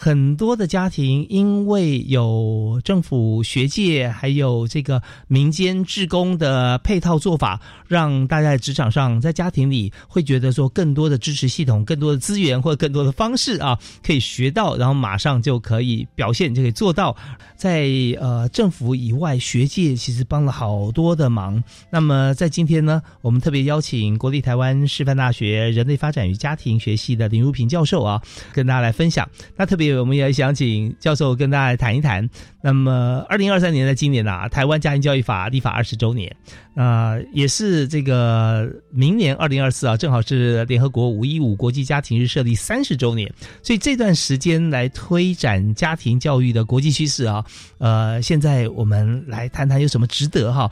[0.03, 7.57] 很多的家庭因为有政府、学界还有这个民间志工的配套做法，
[7.87, 17.15] 让大家在职场上、在家庭里会觉得说更多的支持系统、更多的资源或者更多的方式啊，可以学到，然后马上就可以表现，就可以做到。
[17.55, 17.87] 在
[18.19, 21.63] 呃政府以外，学界其实帮了好多的忙。
[21.89, 28.21] 那么在今天呢，我们特别邀请国立台湾师范大学人类发展与家庭学系的林如平教授啊，
[28.51, 29.25] 跟大家来分享。
[29.55, 29.92] 那特别。
[29.99, 32.29] 我们也想请教授跟大家谈一谈。
[32.61, 36.33] 那么，二零二三年的今年啊，台湾家庭教育法立法二十周年，
[36.75, 43.31] 啊，也是这个明年二零二四啊，正好是联合国五一五国际家庭日设立三十周年。
[43.61, 47.45] 所以这段时间来推展家庭教育的国际趋势啊，
[47.79, 50.71] 呃，现在我们来谈谈有什么值得哈。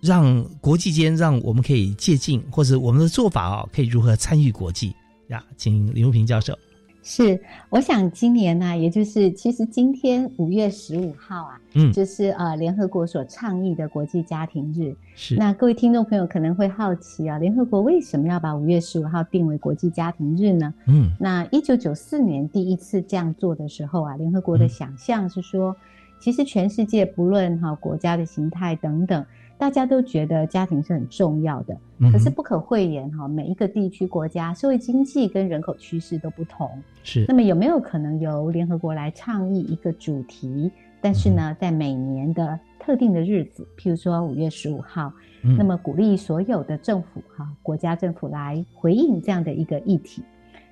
[0.00, 4.94] 让国际间让我们可以借鉴，或者我们的做法啊，可以如何参与国际
[5.28, 5.42] 呀？
[5.56, 6.58] 请林如平教授。
[7.06, 7.38] 是，
[7.68, 14.96] 我想今年呢，也就是其实今天五月十五号啊，嗯，就是呃联合国所倡议的国际家庭日。
[15.14, 20.72] 是，那各位听众朋友可能会好奇啊，联合国为什么要把五月十五号定为国际家庭日呢？
[20.86, 25.76] 嗯，那一九九四年第一次这样做的时候啊，联合国的想象是说，
[26.18, 29.22] 其实全世界不论哈国家的形态等等。
[29.56, 31.76] 大家都觉得家庭是很重要的，
[32.12, 36.68] 可是不可讳言哈，每一个地区、国家、社会经济跟人口趋势都不同。
[37.04, 40.70] 是，那么有没有可能由联合国来倡议一个主题？
[41.00, 50.22] 但是呢，在每年的特定的日子，譬如说五月十五号，那么鼓励所有的政府哈，国家政府来回应这样的一个议题。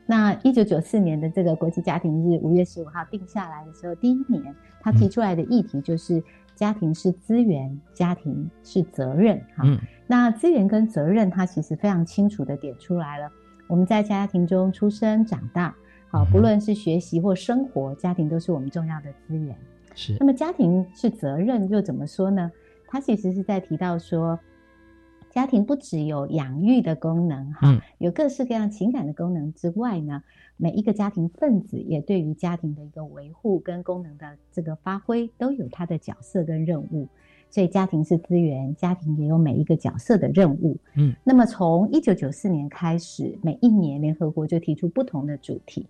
[0.04, 4.42] 那一九九四年的这个国际家庭日五月十五号定下来的时候，第一年
[4.80, 6.22] 他提出来的议题就是。
[6.62, 9.64] 家庭是资源，家庭是责任，哈。
[10.06, 13.28] 那资源跟责任，它其实非常清楚的点出来了。
[13.66, 15.74] 我们在家庭中出生长大，
[16.08, 19.56] 好，不论是学习或生活，家庭都是我们重要的资源。
[19.96, 20.16] 是。
[20.20, 22.48] 那么家庭是责任，又怎么说呢？
[22.86, 24.38] 它其实是在提到说。
[25.32, 30.22] 家庭不只有养育的功能，哈，有各式各样情感的功能之外呢，
[30.58, 37.08] 每一个家庭分子也对于家庭的一个维护跟功能的这个发挥都有它的角色跟任务。
[37.48, 40.76] 所以家庭是资源，家庭也有每一个角色的任务。
[40.96, 45.86] 嗯，那么从一九九四年开始，每一年联合国就提出不同的主题。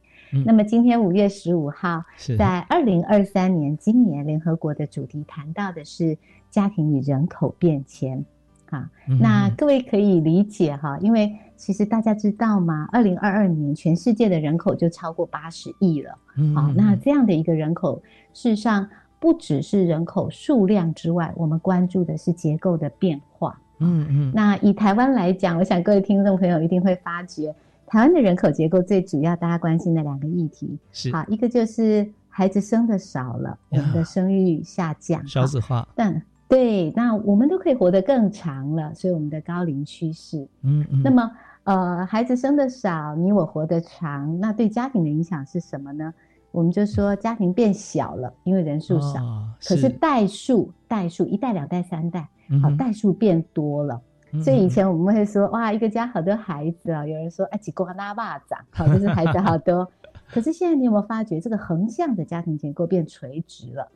[0.46, 2.02] 那么今天五月十五号，
[2.38, 6.16] 在二零二三年，今年联合国的主题谈到的是
[6.50, 8.24] 家庭与人口变迁。
[8.72, 12.88] 啊，那各位可以理解哈，因为其实大家知道吗？
[12.90, 16.10] 二零二二年全世界的人口就超过八十亿了。
[16.54, 18.02] 好，那这样的一个人口，
[18.32, 18.88] 事实上
[19.20, 23.60] 不只是人口数量之外，我们关注的是结构的变化。
[23.78, 24.32] 嗯嗯。
[24.34, 27.54] 那以台湾来讲，我想各位听众朋友一定会发觉，
[27.86, 35.86] 台湾的人口结构最主要大家关心的两个议题，是好一个就是孩子生的少了，我们的生育下降，少子化。
[35.94, 36.22] 但
[36.52, 41.30] 对，那我们都可以活得更长了，所以我们的高龄趋势，嗯嗯，那么
[41.64, 46.12] 呃，孩子生的少，你我活得长，那对家庭的影响是什么呢？
[46.50, 49.18] 我们就说家庭变小了，因为人数少，
[49.66, 52.28] 可是代数代数一代两代三代，
[52.62, 53.98] 好代数变多了，
[54.44, 59.90] 所以以前我们会说哇，一个家好多孩子啊，有人说哎几瓜拉巴掌，好就是孩子好多，
[60.28, 63.88] 可是现在你有没有发觉这个横向的家庭结构变垂直了？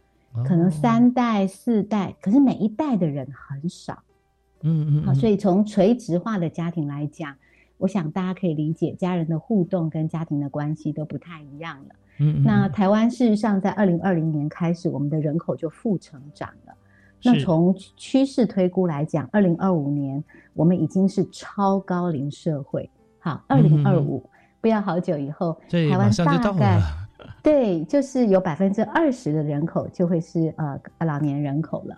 [0.45, 4.03] 可能三代四代，可是每一代的人很少，
[4.63, 7.35] 嗯嗯，好，所以从垂直化的家庭来讲，
[7.79, 11.95] 我想大家可以理解，家人的互动跟家庭的关系都不太一样了。
[12.19, 16.75] 嗯，那台湾事实上在二零二零年开始，我们的人口就负成长了。
[17.23, 20.23] 那从趋势推估来讲，二零二五年
[20.55, 22.89] 我们已经是超高龄社会。
[23.19, 24.23] 好，二零二五
[24.61, 26.81] 不要好久以后，台湾大概。
[27.43, 31.97] 对，就是有百分之二十的人口就会是呃老年人口了。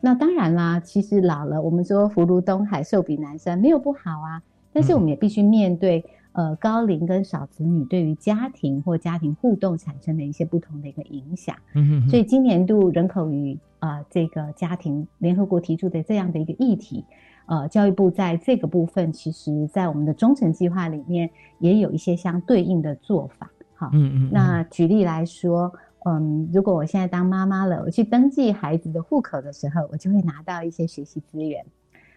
[0.00, 4.42] 那当然啦，其实老了，我们说福如东海，寿比南山，没有不好啊。
[4.72, 11.56] 但是我们也必须面对呃高龄跟少子女对于家庭或家庭互动产生的一些不同的一个影响。
[11.74, 12.08] 嗯哼。
[12.10, 17.04] 所以今年度人口与啊这个家庭联合国提出的这样的一个议题，
[17.46, 23.50] 呃，教育部在这个部分，其实在我们的中程计划里面也有一些相对应的做法。
[23.74, 25.72] 好，嗯嗯，那举例来说，
[26.06, 31.64] 嗯，如果我现在当妈妈了，我去登记孩子的户口的时候，我就会拿到一些学习资源。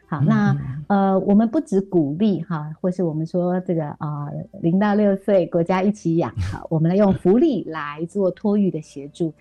[0.10, 0.55] 好，那
[0.88, 4.30] 呃，我们不只鼓励哈，或是我们说这个啊，
[4.62, 9.34] 零到六岁国家一起养， 哈，我们来用福利来做托育的协助。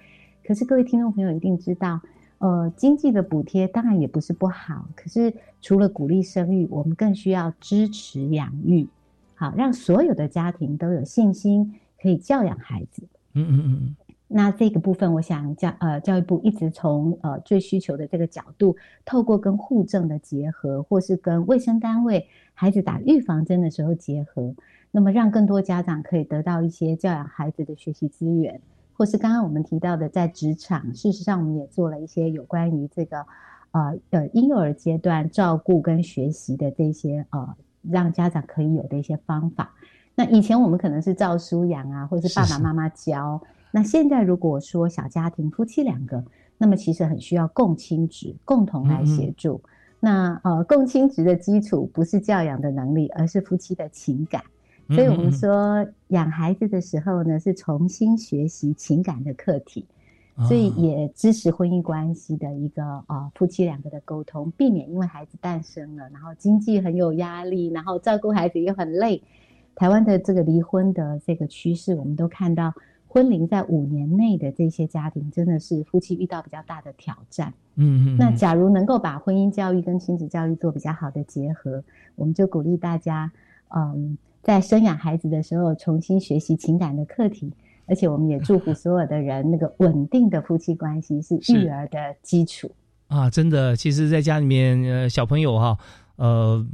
[0.45, 2.01] 可是各位听众朋友一定知道，
[2.39, 8.89] 呃，经济的补贴当然也不是不好，可是除了鼓励生育，我们更需要支持养育，
[9.37, 11.75] 好，让所有的家庭都有信心。
[12.07, 13.03] 可以教养孩子，
[13.35, 13.97] 嗯嗯嗯
[14.29, 24.55] 那这个部分，我想教呃教育部一直从呃最需求的这个角度，透过跟护政的结合，或是跟卫生单位孩子打预防针的时候结合，
[24.93, 28.61] 那么让更多家长可以得到一些教养孩子的学习资源，
[28.93, 33.27] 或是刚刚我们提到的在职场，事实上我们也做了一些有关于这个
[33.73, 39.73] 呃呃婴幼儿阶段照顾跟学习的这些呃让家长可以有的一些方法。
[40.17, 43.41] 那以前我们可能是照书养啊，或者是爸爸妈妈教。
[43.71, 46.25] 那现在如果说小家庭夫妻两个，
[46.57, 49.61] 那么其实很需要共亲职，共同来协助。
[50.01, 54.43] 那呃，共亲职的基础不是教养的能力，而是夫妻的情感。
[54.89, 59.85] 所以我们说养孩子的时候呢，是重新学习情感的课题。
[60.47, 69.23] 所以也支持婚姻关系的一个呃夫妻两个的沟通，避免因为孩子诞生了，然后经济很有压力，然后照顾孩子又很累。
[69.77, 72.75] 台湾的这个离婚的这个趋势，我们都看到
[73.07, 77.55] 婚龄在五年内的这些家庭，真的是夫妻遇到比较大的挑战。
[77.77, 78.17] 嗯嗯。
[78.19, 81.85] 那假如能够把婚姻教育跟亲子教育做比较好的结合，
[82.17, 83.31] 我们就鼓励大家，
[83.69, 87.53] 嗯，在生养孩子的时候重新学习情感的课题。
[87.89, 92.69] 而且我们也祝福所有的人，那个稳定的夫妻关系是育儿的基础
[93.07, 93.31] 啊！
[93.31, 95.79] 真的，其实，在家里面，呃，小朋友哈，
[96.17, 96.67] 呃，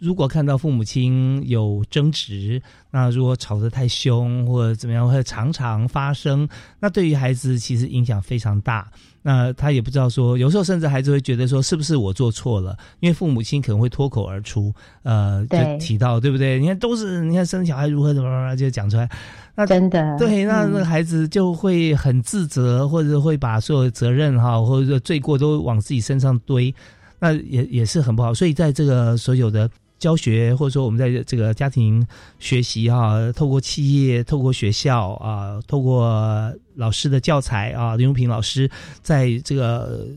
[0.00, 6.48] 如果看到父母亲有争执，那如果吵得太凶或者怎么样，或者常常发生，
[6.80, 8.90] 那对于孩子其实影响非常大。
[9.22, 12.74] 那他也不知道说，有时候甚至孩子会觉得说，是不是我做错了？
[13.00, 14.72] 因为父母亲可能会脱口而出，
[15.02, 16.58] 呃，就提到对不对？
[16.58, 19.06] 你看都是你看生小孩如何怎么就讲出来，
[19.54, 26.74] 那真的对，那那个孩子就会很自责，或者会把所有的责任哈，或者说罪过都往自己身上堆，
[27.18, 28.32] 那也也是很不好。
[28.32, 29.70] 所以在这个所有的。
[30.00, 32.04] 教学或者说我们在这个家庭
[32.40, 38.68] 学习哈，透过企业、透过学校啊，透过老师的教材啊，林永平老师
[39.02, 40.08] 在这个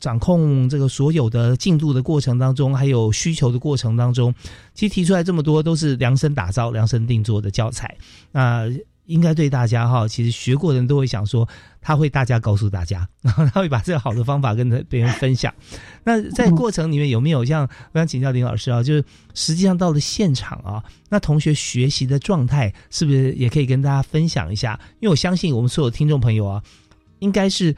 [0.00, 4.34] 掌控这个所有的进度的过程当中，还有需求的过程当中，
[4.74, 7.96] 其实提出来这么多都是量身打造、量身定做的教材。
[8.32, 8.68] 那
[9.06, 11.48] 应该对大家哈，其实学过的人都会想说，
[11.80, 15.52] 他会大家告诉大家， 然后他会把这个好的方法跟别人分享。
[16.04, 19.04] 那在过程里面有没有像我想请教林老师啊，就是
[19.34, 24.78] 实际上到了现场啊，那同学学习的状态是不是也可以跟大家分享一下？
[25.00, 26.62] 因为我相信我们所有听众朋友啊，
[27.20, 27.74] 应该是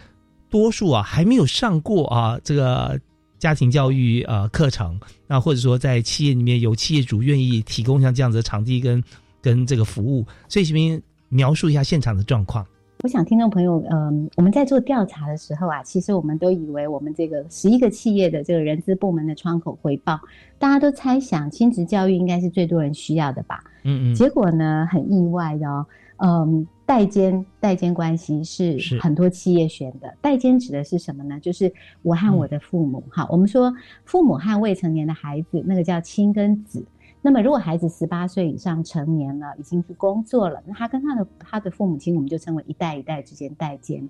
[0.48, 2.98] 多数啊还没有上过啊这个
[3.38, 9.04] 家庭教育呃课程，那或者说在企业里面有企业主愿意提供像这样子的场地跟
[9.42, 11.02] 跟这个服务，所以这边。
[11.28, 12.66] 描述一下现场的状况。
[13.04, 20.18] 我想听众朋友，嗯，我们在做调查的时候啊，其实我们都以为我们这个十一个企业的这个人资部门的窗口回报，
[20.58, 23.62] 大家都猜想亲子教育应该是最多人需要的吧？
[23.84, 24.14] 嗯嗯。
[24.16, 30.12] 结果呢，很意外的哦，嗯，代间代间关系是很多企业选的。
[30.20, 31.38] 代间指的是什么呢？
[31.38, 31.72] 就是
[32.02, 33.04] 我和我的父母。
[33.10, 33.72] 好，我们说
[34.04, 36.84] 父母和未成年的孩子，那个叫亲跟子。
[37.20, 44.08] 那么，如果孩子十八岁以上成年了，已经去工作了，那他跟他的他的父母亲，我们就称为一代一代之间代间。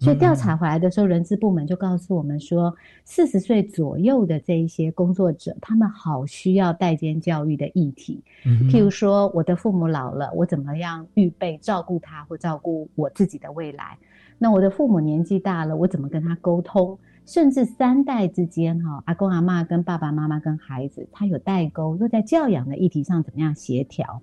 [0.00, 2.74] 所以调查回来的时候，人资部门就告诉我们说，
[3.04, 8.22] 四十岁左右的这一些工作者，他们好需要代间教育的议题。
[8.68, 13.96] 譬如说，我的父母老了，我怎么样预备照顾他或照顾我自己的未来？
[14.36, 16.98] 那我的父母年纪大了，我怎么跟他沟通？
[17.26, 24.20] 甚至三代之间，哈，阿公阿妈跟爸爸妈妈跟孩子，他有代沟，又在教养的议题上怎么样协调？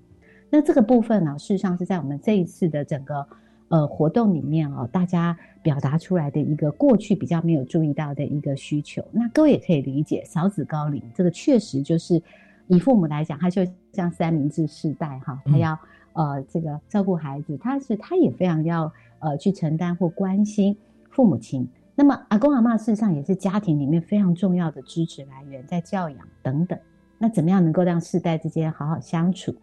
[0.52, 3.26] 那这个部分呢，事实上是在我们这一次的整个
[3.70, 9.04] 呃活动里面哦，大家表达出来的一个过去比较没有注意到的一个需求。
[9.12, 12.22] 那各位也可以理解，少子高龄这个确实就是
[12.68, 15.80] 以父母来讲，他就像三明治世代哈，他要
[16.14, 20.78] 呃这个照顾孩子，他是他也非常要呃去承担或关心
[21.10, 21.68] 父母亲。
[21.96, 26.78] 那么阿公阿妈事实上也是家庭里面非常重要的支持来源，在教养等等。
[27.18, 29.56] 那怎么样能够让世代之间好好相处？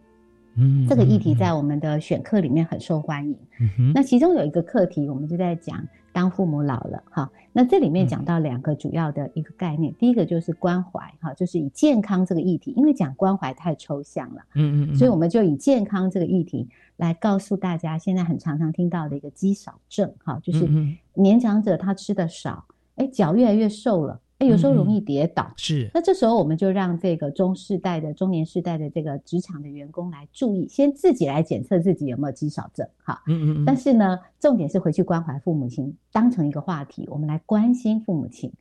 [0.55, 3.37] 嗯，这个议题在我们的选课里面很受欢迎。
[3.59, 7.29] 嗯那其中有一个课题，我们就在讲当父母老了哈。
[7.51, 14.41] 那这里面讲到两个主要的一个概念，第一个就是关怀哈，就是以健康这个议题，因为讲关怀太抽象了。
[14.55, 14.95] 嗯嗯。
[14.95, 16.67] 所以我们就以健康这个议题。
[16.97, 20.67] 来告诉大家，现在很常常听到的一个肌少症，哈，就是
[21.13, 22.65] 年长者他吃的少，
[22.97, 25.51] 哎，脚越来越瘦了，哎，有时候容易跌倒。
[25.57, 33.65] 是，那这时候我们就让这个中世代的中年世代的这个职场的员工来注意，先自己来检测自己有没有肌少症，哈，嗯嗯。
[33.65, 38.51] 但是呢，重点是回去关怀父母亲，当成一个话题，我们来关心父母亲，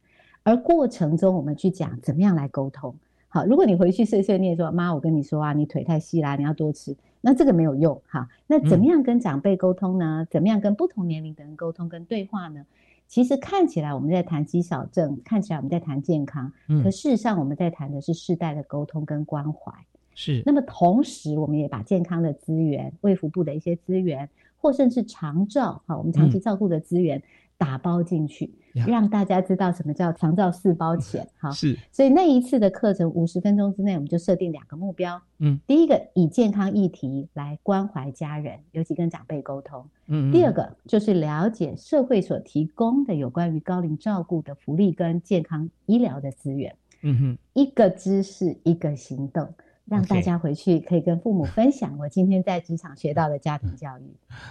[0.42, 2.94] 而过程中我们去讲怎么样来沟通。
[3.28, 6.96] 好，如果你回去碎碎念说，妈，我跟你说啊，你腿太细啦，你要多吃。
[7.20, 10.26] 那这个没有用哈，那怎么样跟长辈沟通呢？
[10.30, 12.64] 怎么样跟不同年龄的人沟通跟对话呢？
[13.08, 16.52] 其实看起来我们在谈肌少症，看起来我们在谈健康，
[16.84, 19.72] 可事实上我们在谈的是世代的沟通跟关怀。
[20.14, 20.42] 是。
[20.44, 24.28] 那么同时，我们也把健康的资源、卫福部的一些资源，
[24.58, 27.22] 或甚至长照哈，我们长期照顾的资源。
[27.58, 28.54] 打包进去，
[28.86, 31.50] 让大家知道什么叫长照四包钱哈。
[31.50, 35.20] 是，所以那一次的课程五十分钟之内，我们就设定两个目标。
[35.38, 39.84] 嗯，第一个以健康议题来关怀家人，尤其跟长辈沟通。
[40.06, 46.74] 嗯，第二个就是了解社会所提供的有关于高龄照顾的福利跟健康医疗的资源。
[47.02, 49.52] 嗯哼，一个知识一个行动。
[49.88, 54.02] 让大家回去可以跟父母分享我今天在职场学到的家庭教育。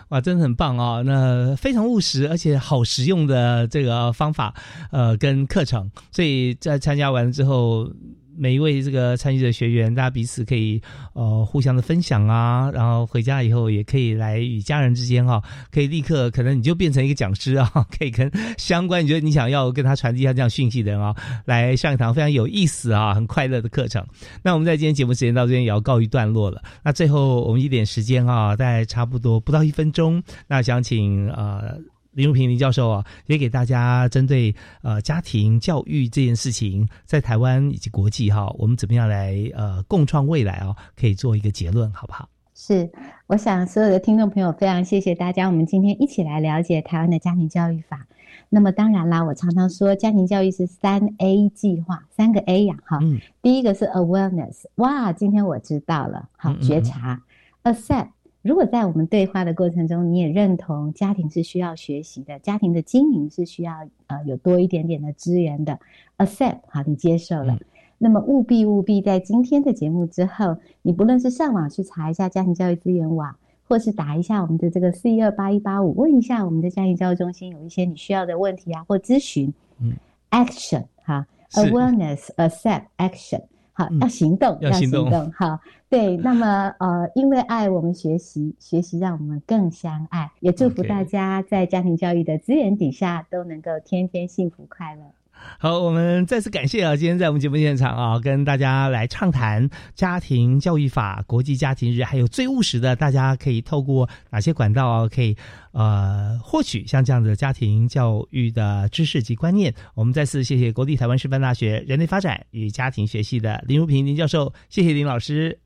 [0.09, 1.03] 哇，真的很棒哦！
[1.05, 4.53] 那非常务实而且好实用的这个方法，
[4.91, 7.91] 呃，跟课程，所以在参加完之后。
[8.37, 10.81] 每一位这个参与的学员，大家彼此可以
[11.13, 21.15] 呃互相的分享啊，然后回家以后也可以来与家人之间哈，可以立刻可能你就变成一个讲师啊，可以跟相关你觉得你想要跟他传递一下这样讯息的人啊，
[21.45, 24.05] 来上一堂非常有意思啊、很快乐的课程。
[24.43, 26.61] 那我们在今天节目时间到这边也要告一段落了。
[26.83, 31.77] 那最后我们一点时间啊，大概差不多不到一分钟，那想请呃。
[32.17, 40.75] 林如平林教授啊，也给大家针对呃家庭教育这件事情，在台湾以及国际哈，我们怎么样来呃共创未来啊？
[40.99, 42.27] 可以做一个结论，好不好？
[42.55, 42.89] 是，
[43.27, 48.07] 我想所有的听众朋友，非常谢谢大家，我们今天一起来了解台湾的家庭教育法。
[48.49, 52.97] 那么当然啦，我常常说家庭教育是三 A 计划，三个 A 呀，哈。
[53.03, 53.19] 嗯。
[53.43, 57.21] 第一个是 awareness，哇，今天我知道了，好，觉察
[57.63, 58.07] ；accept。
[58.41, 63.73] 如果在我们对话的过程中，你也认同家庭是需要学习的，家庭的经营是需要
[64.07, 65.77] 呃有多一点点的资源的
[66.17, 67.57] ，accept 好，你接受了，
[67.97, 73.35] 那么务必务必在今天的节目之后，你不论是上网去查一下家庭教育资源网，
[73.67, 79.93] 或是打一下我们的这个四一二八一八五，问一下我们的家庭教育中心有一些你需要的问题啊，或咨询，嗯
[80.31, 83.41] ，action 哈，awareness，accept，action。
[83.77, 85.31] 好，要行动，要行动。
[85.33, 95.03] 好，对，那么呃，因为爱我们学习，学习让我们更相爱，也祝福大家在家庭教育的资源底下都能够天天幸福快乐。
[95.59, 105.35] 好，我们再次感谢啊，今天在我们节目现场啊，跟大家来畅谈家庭教育法、国际家庭日，还有最务实的，大家可以透过哪些管道，可以
[105.71, 109.73] 呃获取像这样的家庭教育的知识及观念。
[109.95, 115.59] 我们再次谢谢国立台湾师范大学人类发展与家庭学系的林如平林教授，谢谢林老师。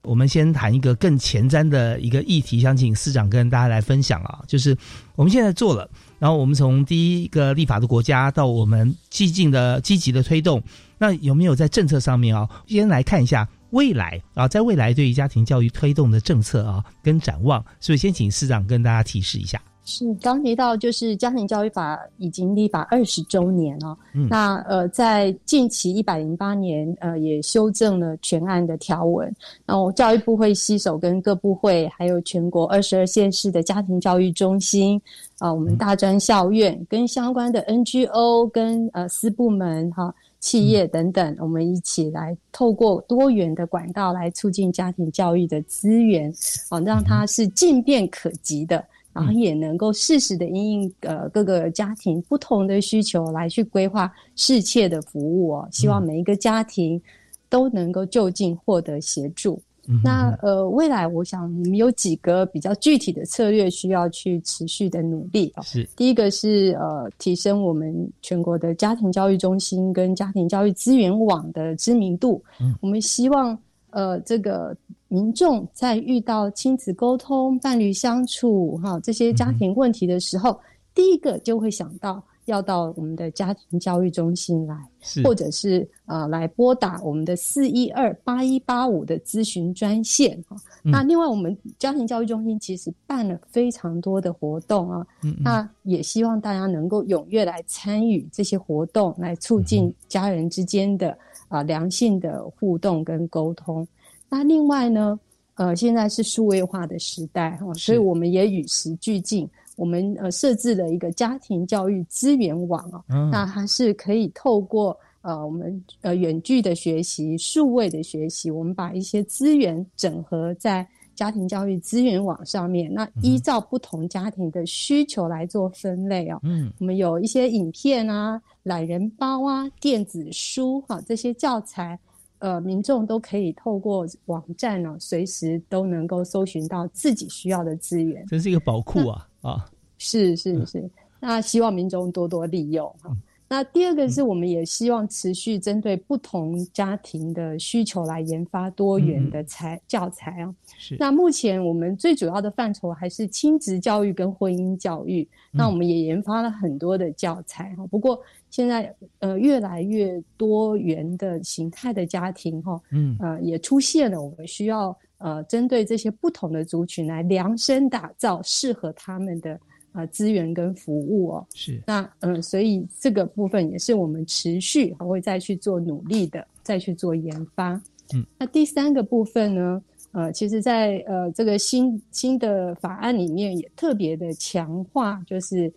[0.00, 4.74] 我们先谈一个更前瞻的一个议题，想请司长跟大家来分享啊，就是
[5.16, 5.86] 我们现在做了，
[6.18, 10.62] 然后我们从第一个立法的国家到我们激进的积极的推动，
[10.96, 19.60] 那有没有在政策上面啊，先来看一下未来啊，在未来对于家庭教育推动的政策啊跟展望，所以先请司长跟大家提示一下。
[19.90, 23.96] 是刚提到，就是家庭教育法已经立法二十周年哦。
[24.28, 29.34] 那呃，在近期一百零八年，呃，也修正了全案的条文。
[29.66, 35.00] 然后教育部会携手跟各部会，还有全国二十二县市的家庭教育中心
[35.40, 46.32] 啊，我们大专校院跟相关的 NGO 跟呃私部门哈、企业等等，我们一起来透过多元的管道来促进家庭教育的资源，
[46.68, 48.84] 啊，让它是近便可及的。
[49.12, 57.00] 然后也能够适时的因应呃各个家庭不同的需求来去规划适切的服务哦，希望每一个家庭
[57.48, 59.60] 都能够就近获得协助。
[60.04, 65.62] 那呃未来我想我们有几个比较具体的策略需要去持续的努力哦。
[65.64, 72.40] 是第一个是呃提升我们全国的家庭教育中心跟家庭教育资源网的知名度。
[72.60, 73.58] 嗯，我们希望
[73.90, 74.76] 呃这个。
[75.12, 80.56] 民众在遇到亲子沟通、伴侣相处、哈这些家庭问题的时候，
[80.94, 84.76] 第一个就会想到要到我们的家庭教育中心来，
[85.24, 90.56] 或者是啊来拨打我们的四一二八一八五的咨询专线哈。
[90.80, 95.04] 那另外，我们家庭教育中心其实办了非常多的活动啊，
[95.42, 103.84] 那也希望大家能够踊跃来参与这些活动，来促进家人之间的啊良性的互动跟沟通。
[104.30, 105.18] 那另外呢，
[105.56, 126.38] 呃，现在是数位化的时代哈，所以我们也与时俱进，我们呃设置了一个家庭教育资源网啊，那它是可以透过呃我们呃远距的学习、数位的学习，我们把一些资源整合在家庭教育资源网上面，那依照不同家庭的需求来做分类哦。
[126.44, 131.98] 嗯，我们有一些影片啊、懒人包啊、电子书哈这些教材。
[132.40, 139.28] 呃，民众都可以透过网站呢，随时都能够搜寻到自己需要的资源，真是一个宝库啊！
[139.42, 143.16] 啊，是是是，那希望民众多多利用哈。
[143.52, 150.54] 那第二个是我们也希望持续针对不同家庭的需求来研发多元的材教材啊。
[150.78, 150.96] 是。
[151.00, 155.28] 那目前我们最主要的范畴还是亲子教育跟婚姻教育。
[155.50, 157.84] 那我们也研发了很多的教材哈。
[157.88, 169.58] 不过现在呃越来越多元的形态的家庭哈，嗯呃也出现了，我们需要呃针对这些不同的族群来量身打造适合他们的。
[169.92, 177.72] 啊，资源跟服务哦，是那嗯，所以这个部分也是我们持续还会再去做努力的，再去做研发。
[178.14, 179.82] 嗯，那第三个部分呢，
[180.12, 185.72] 呃，其实，在呃这个新新的法案里面也特别的强化，就是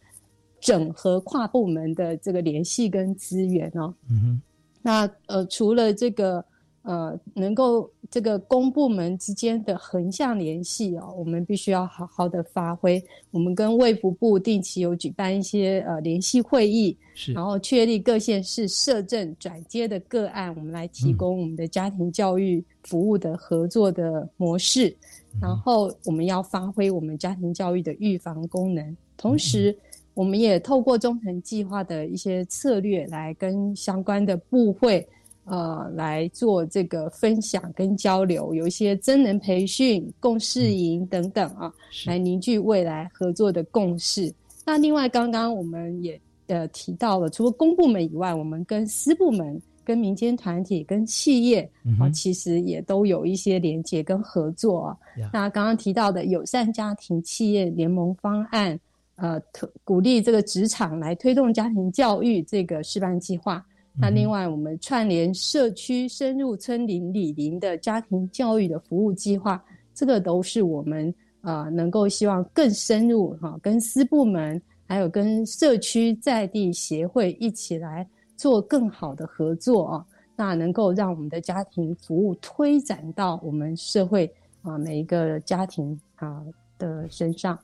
[0.64, 3.94] 整合跨部门的这个联系跟资源哦。
[4.10, 4.42] 嗯哼，
[4.82, 6.44] 那呃，除了这个。
[6.86, 13.02] 呃，能够这个公部门之间的横向联系哦，我们必须要好好的发挥。
[13.32, 24.94] 我们跟卫福部定期有举办一些呃联系会议，是，然后确立各县市社政转接的个案，我们来提供我们的家庭教育服务的合作的模式。
[25.40, 29.74] 然后我们要发挥我们家庭教育的预防功能，同时
[30.14, 35.08] 我们也透过中层计划的一些策略来跟相关的部会。
[35.46, 41.70] 呃，来做这个分享跟交流，有一些真人培训、共事营等等啊，
[42.06, 44.34] 来凝聚未来合作的共识。
[44.66, 54.98] 那另外，刚刚我们也呃提到了，除了公部门以外，我们跟私部门、跟民间团体、跟企业啊，其实也都有一些连接跟合作啊。
[55.34, 58.80] 那刚刚提到的友善家庭企业联盟方案，
[59.16, 59.42] 呃，
[59.84, 63.64] 鼓励这个职场来推动家庭教育这个示范计划。
[63.96, 80.06] 那另外，我们串联社区、深入村林里邻的家庭教育的服务计划，这个都是我们呃能够希望更深入哈，跟私部门还有跟社区在地协会一起来做更好的合作啊，
[80.36, 84.26] 那能够让我们的家庭服务推展到我们社会
[84.64, 86.44] 啊每一个家庭啊
[86.80, 87.56] 的身上。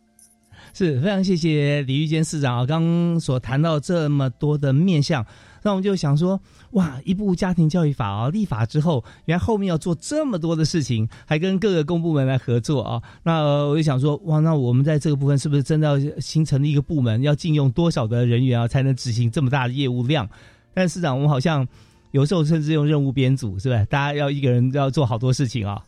[0.73, 5.25] 是非常谢谢李玉坚市长啊，刚所谈到这么多的面向。
[5.61, 6.39] 那我们就想说，
[6.71, 13.01] 哇，一部家庭教育法啊，立法之后，原来后面要做这么多的事情，还跟各个公部门来合作啊。
[13.23, 20.29] 那我就想说，哇，那我们在这个部分是不是真的要新成一个部门，要禁用多少的人员啊，才能执行这么大的业务量？
[20.73, 21.67] 但市长，我们好像
[22.11, 23.85] 有时候甚至用任务编组，是不是？
[23.87, 25.83] 大家要一个人要做好多事情啊。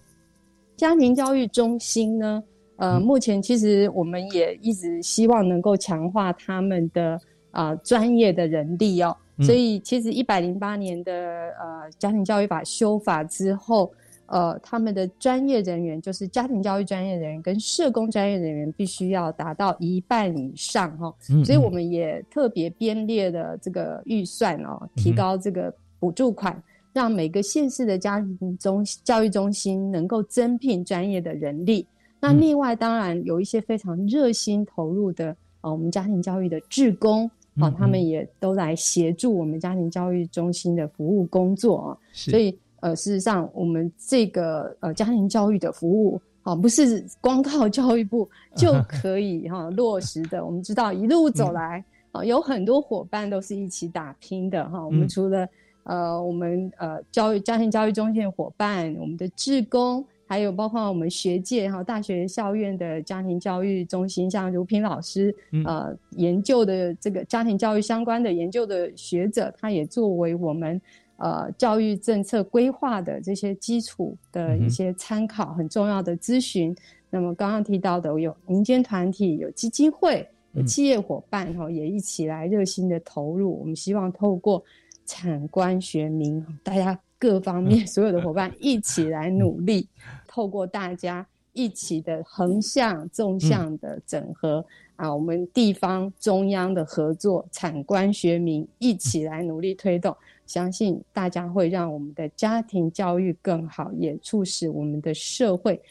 [0.76, 2.44] 家庭教育中心呢，
[2.82, 7.20] 呃，目前其实我们也一直希望能够强化他们的
[7.52, 9.16] 啊专业的人力哦。
[9.40, 13.92] 所以，其实一百零八年的呃家庭教育法修法之后，
[14.26, 21.14] 呃，他们的专业人员，就是家庭教育专业人员跟社工专业人员，必须要达到一半以上哈。
[21.46, 26.62] 所以，我们也特别编列的这个预算哦，提高这个补助款，
[26.94, 31.86] 让每个县市的家庭中教育中心能够增聘专业的人力。
[32.22, 37.30] 那另外，当然有一些非常热心投入的啊，我们家庭教育的志工。
[37.60, 50.44] 啊，他们也都来协助我们家庭教育中心的服务工作啊，所以呃，事实上我们这个呃家庭教育的服务啊，不是光靠教育部 就可以哈落实的。
[50.44, 54.82] 我们知道一路走来啊，有很多伙伴都是一起打拼的哈。
[54.86, 55.46] 我们除了
[55.84, 60.04] 呃我们呃教育家庭教育中心的伙伴，我们的志工。
[60.32, 70.82] 还有包括我们学界哈，大学校院的家庭教育中心，像如平老师，呃，研究的这个家庭教育相关的研究的学者，他也作为我们
[71.18, 76.74] 呃教育政策规划的这些基础的一些参考，很重要的咨询。
[77.10, 83.60] 那么刚刚提到的有民间团体、有基金会、有企业伙伴哈，也一起来热心的投入。
[83.60, 84.64] 我们希望透过
[85.06, 86.98] 产官学民大家。
[87.22, 89.88] 各方面所有的伙伴一起来努力，
[90.32, 94.66] 透过大家一起的横向、纵向的整合
[94.96, 100.16] 啊，我们地方、中央的合作，产官学民一起来努力推动，
[100.48, 105.82] 相信大家会让我们的家庭教育更好，也促使我们的社会。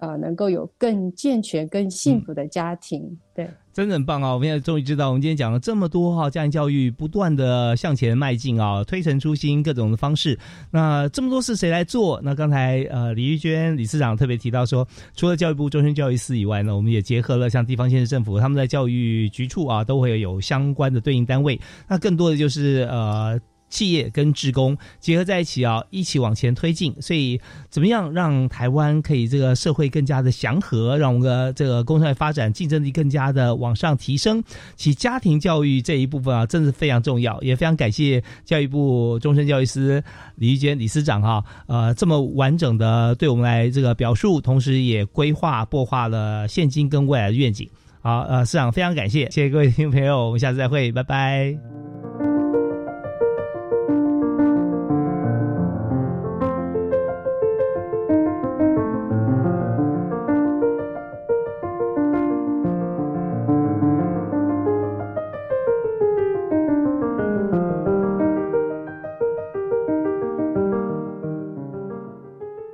[0.00, 4.32] 呃，能够有更健全、更幸福的家庭，对，真的很棒啊！
[4.32, 10.38] 我们现在终于知道，我们今天讲了这么多哈，家庭教育不断的向前迈进啊，推陈出新，各种的方式。
[10.70, 12.20] 那这么多事谁来做？
[12.24, 21.60] 那刚才呃，李玉娟理事长特别提到说，除了教育部终身教育司以外呢，我们也结合了像地方县市政府，他们在教育局处啊，都会有相关的对应单位。
[21.86, 23.38] 那更多的就是呃。
[23.70, 26.94] 企业跟职工结合在一起啊，一起往前推进。
[27.00, 27.40] 所以，
[27.70, 34.42] 怎么样让台湾可以这个社会更加的祥和，让我们的这个工商业发展竞争力更加的往上提升？
[34.76, 40.02] 其家庭教育这一部分啊，真的非常重要，也非常感谢教育部终身教育司
[40.34, 47.68] 李玉娟李司长哈，呃，这么完整的对我们来这个表述，同时也规划擘画了现今跟未来的愿景。
[48.02, 52.39] 好，呃，司长非常感谢，谢谢各位听众朋友，我们下次再会，拜拜。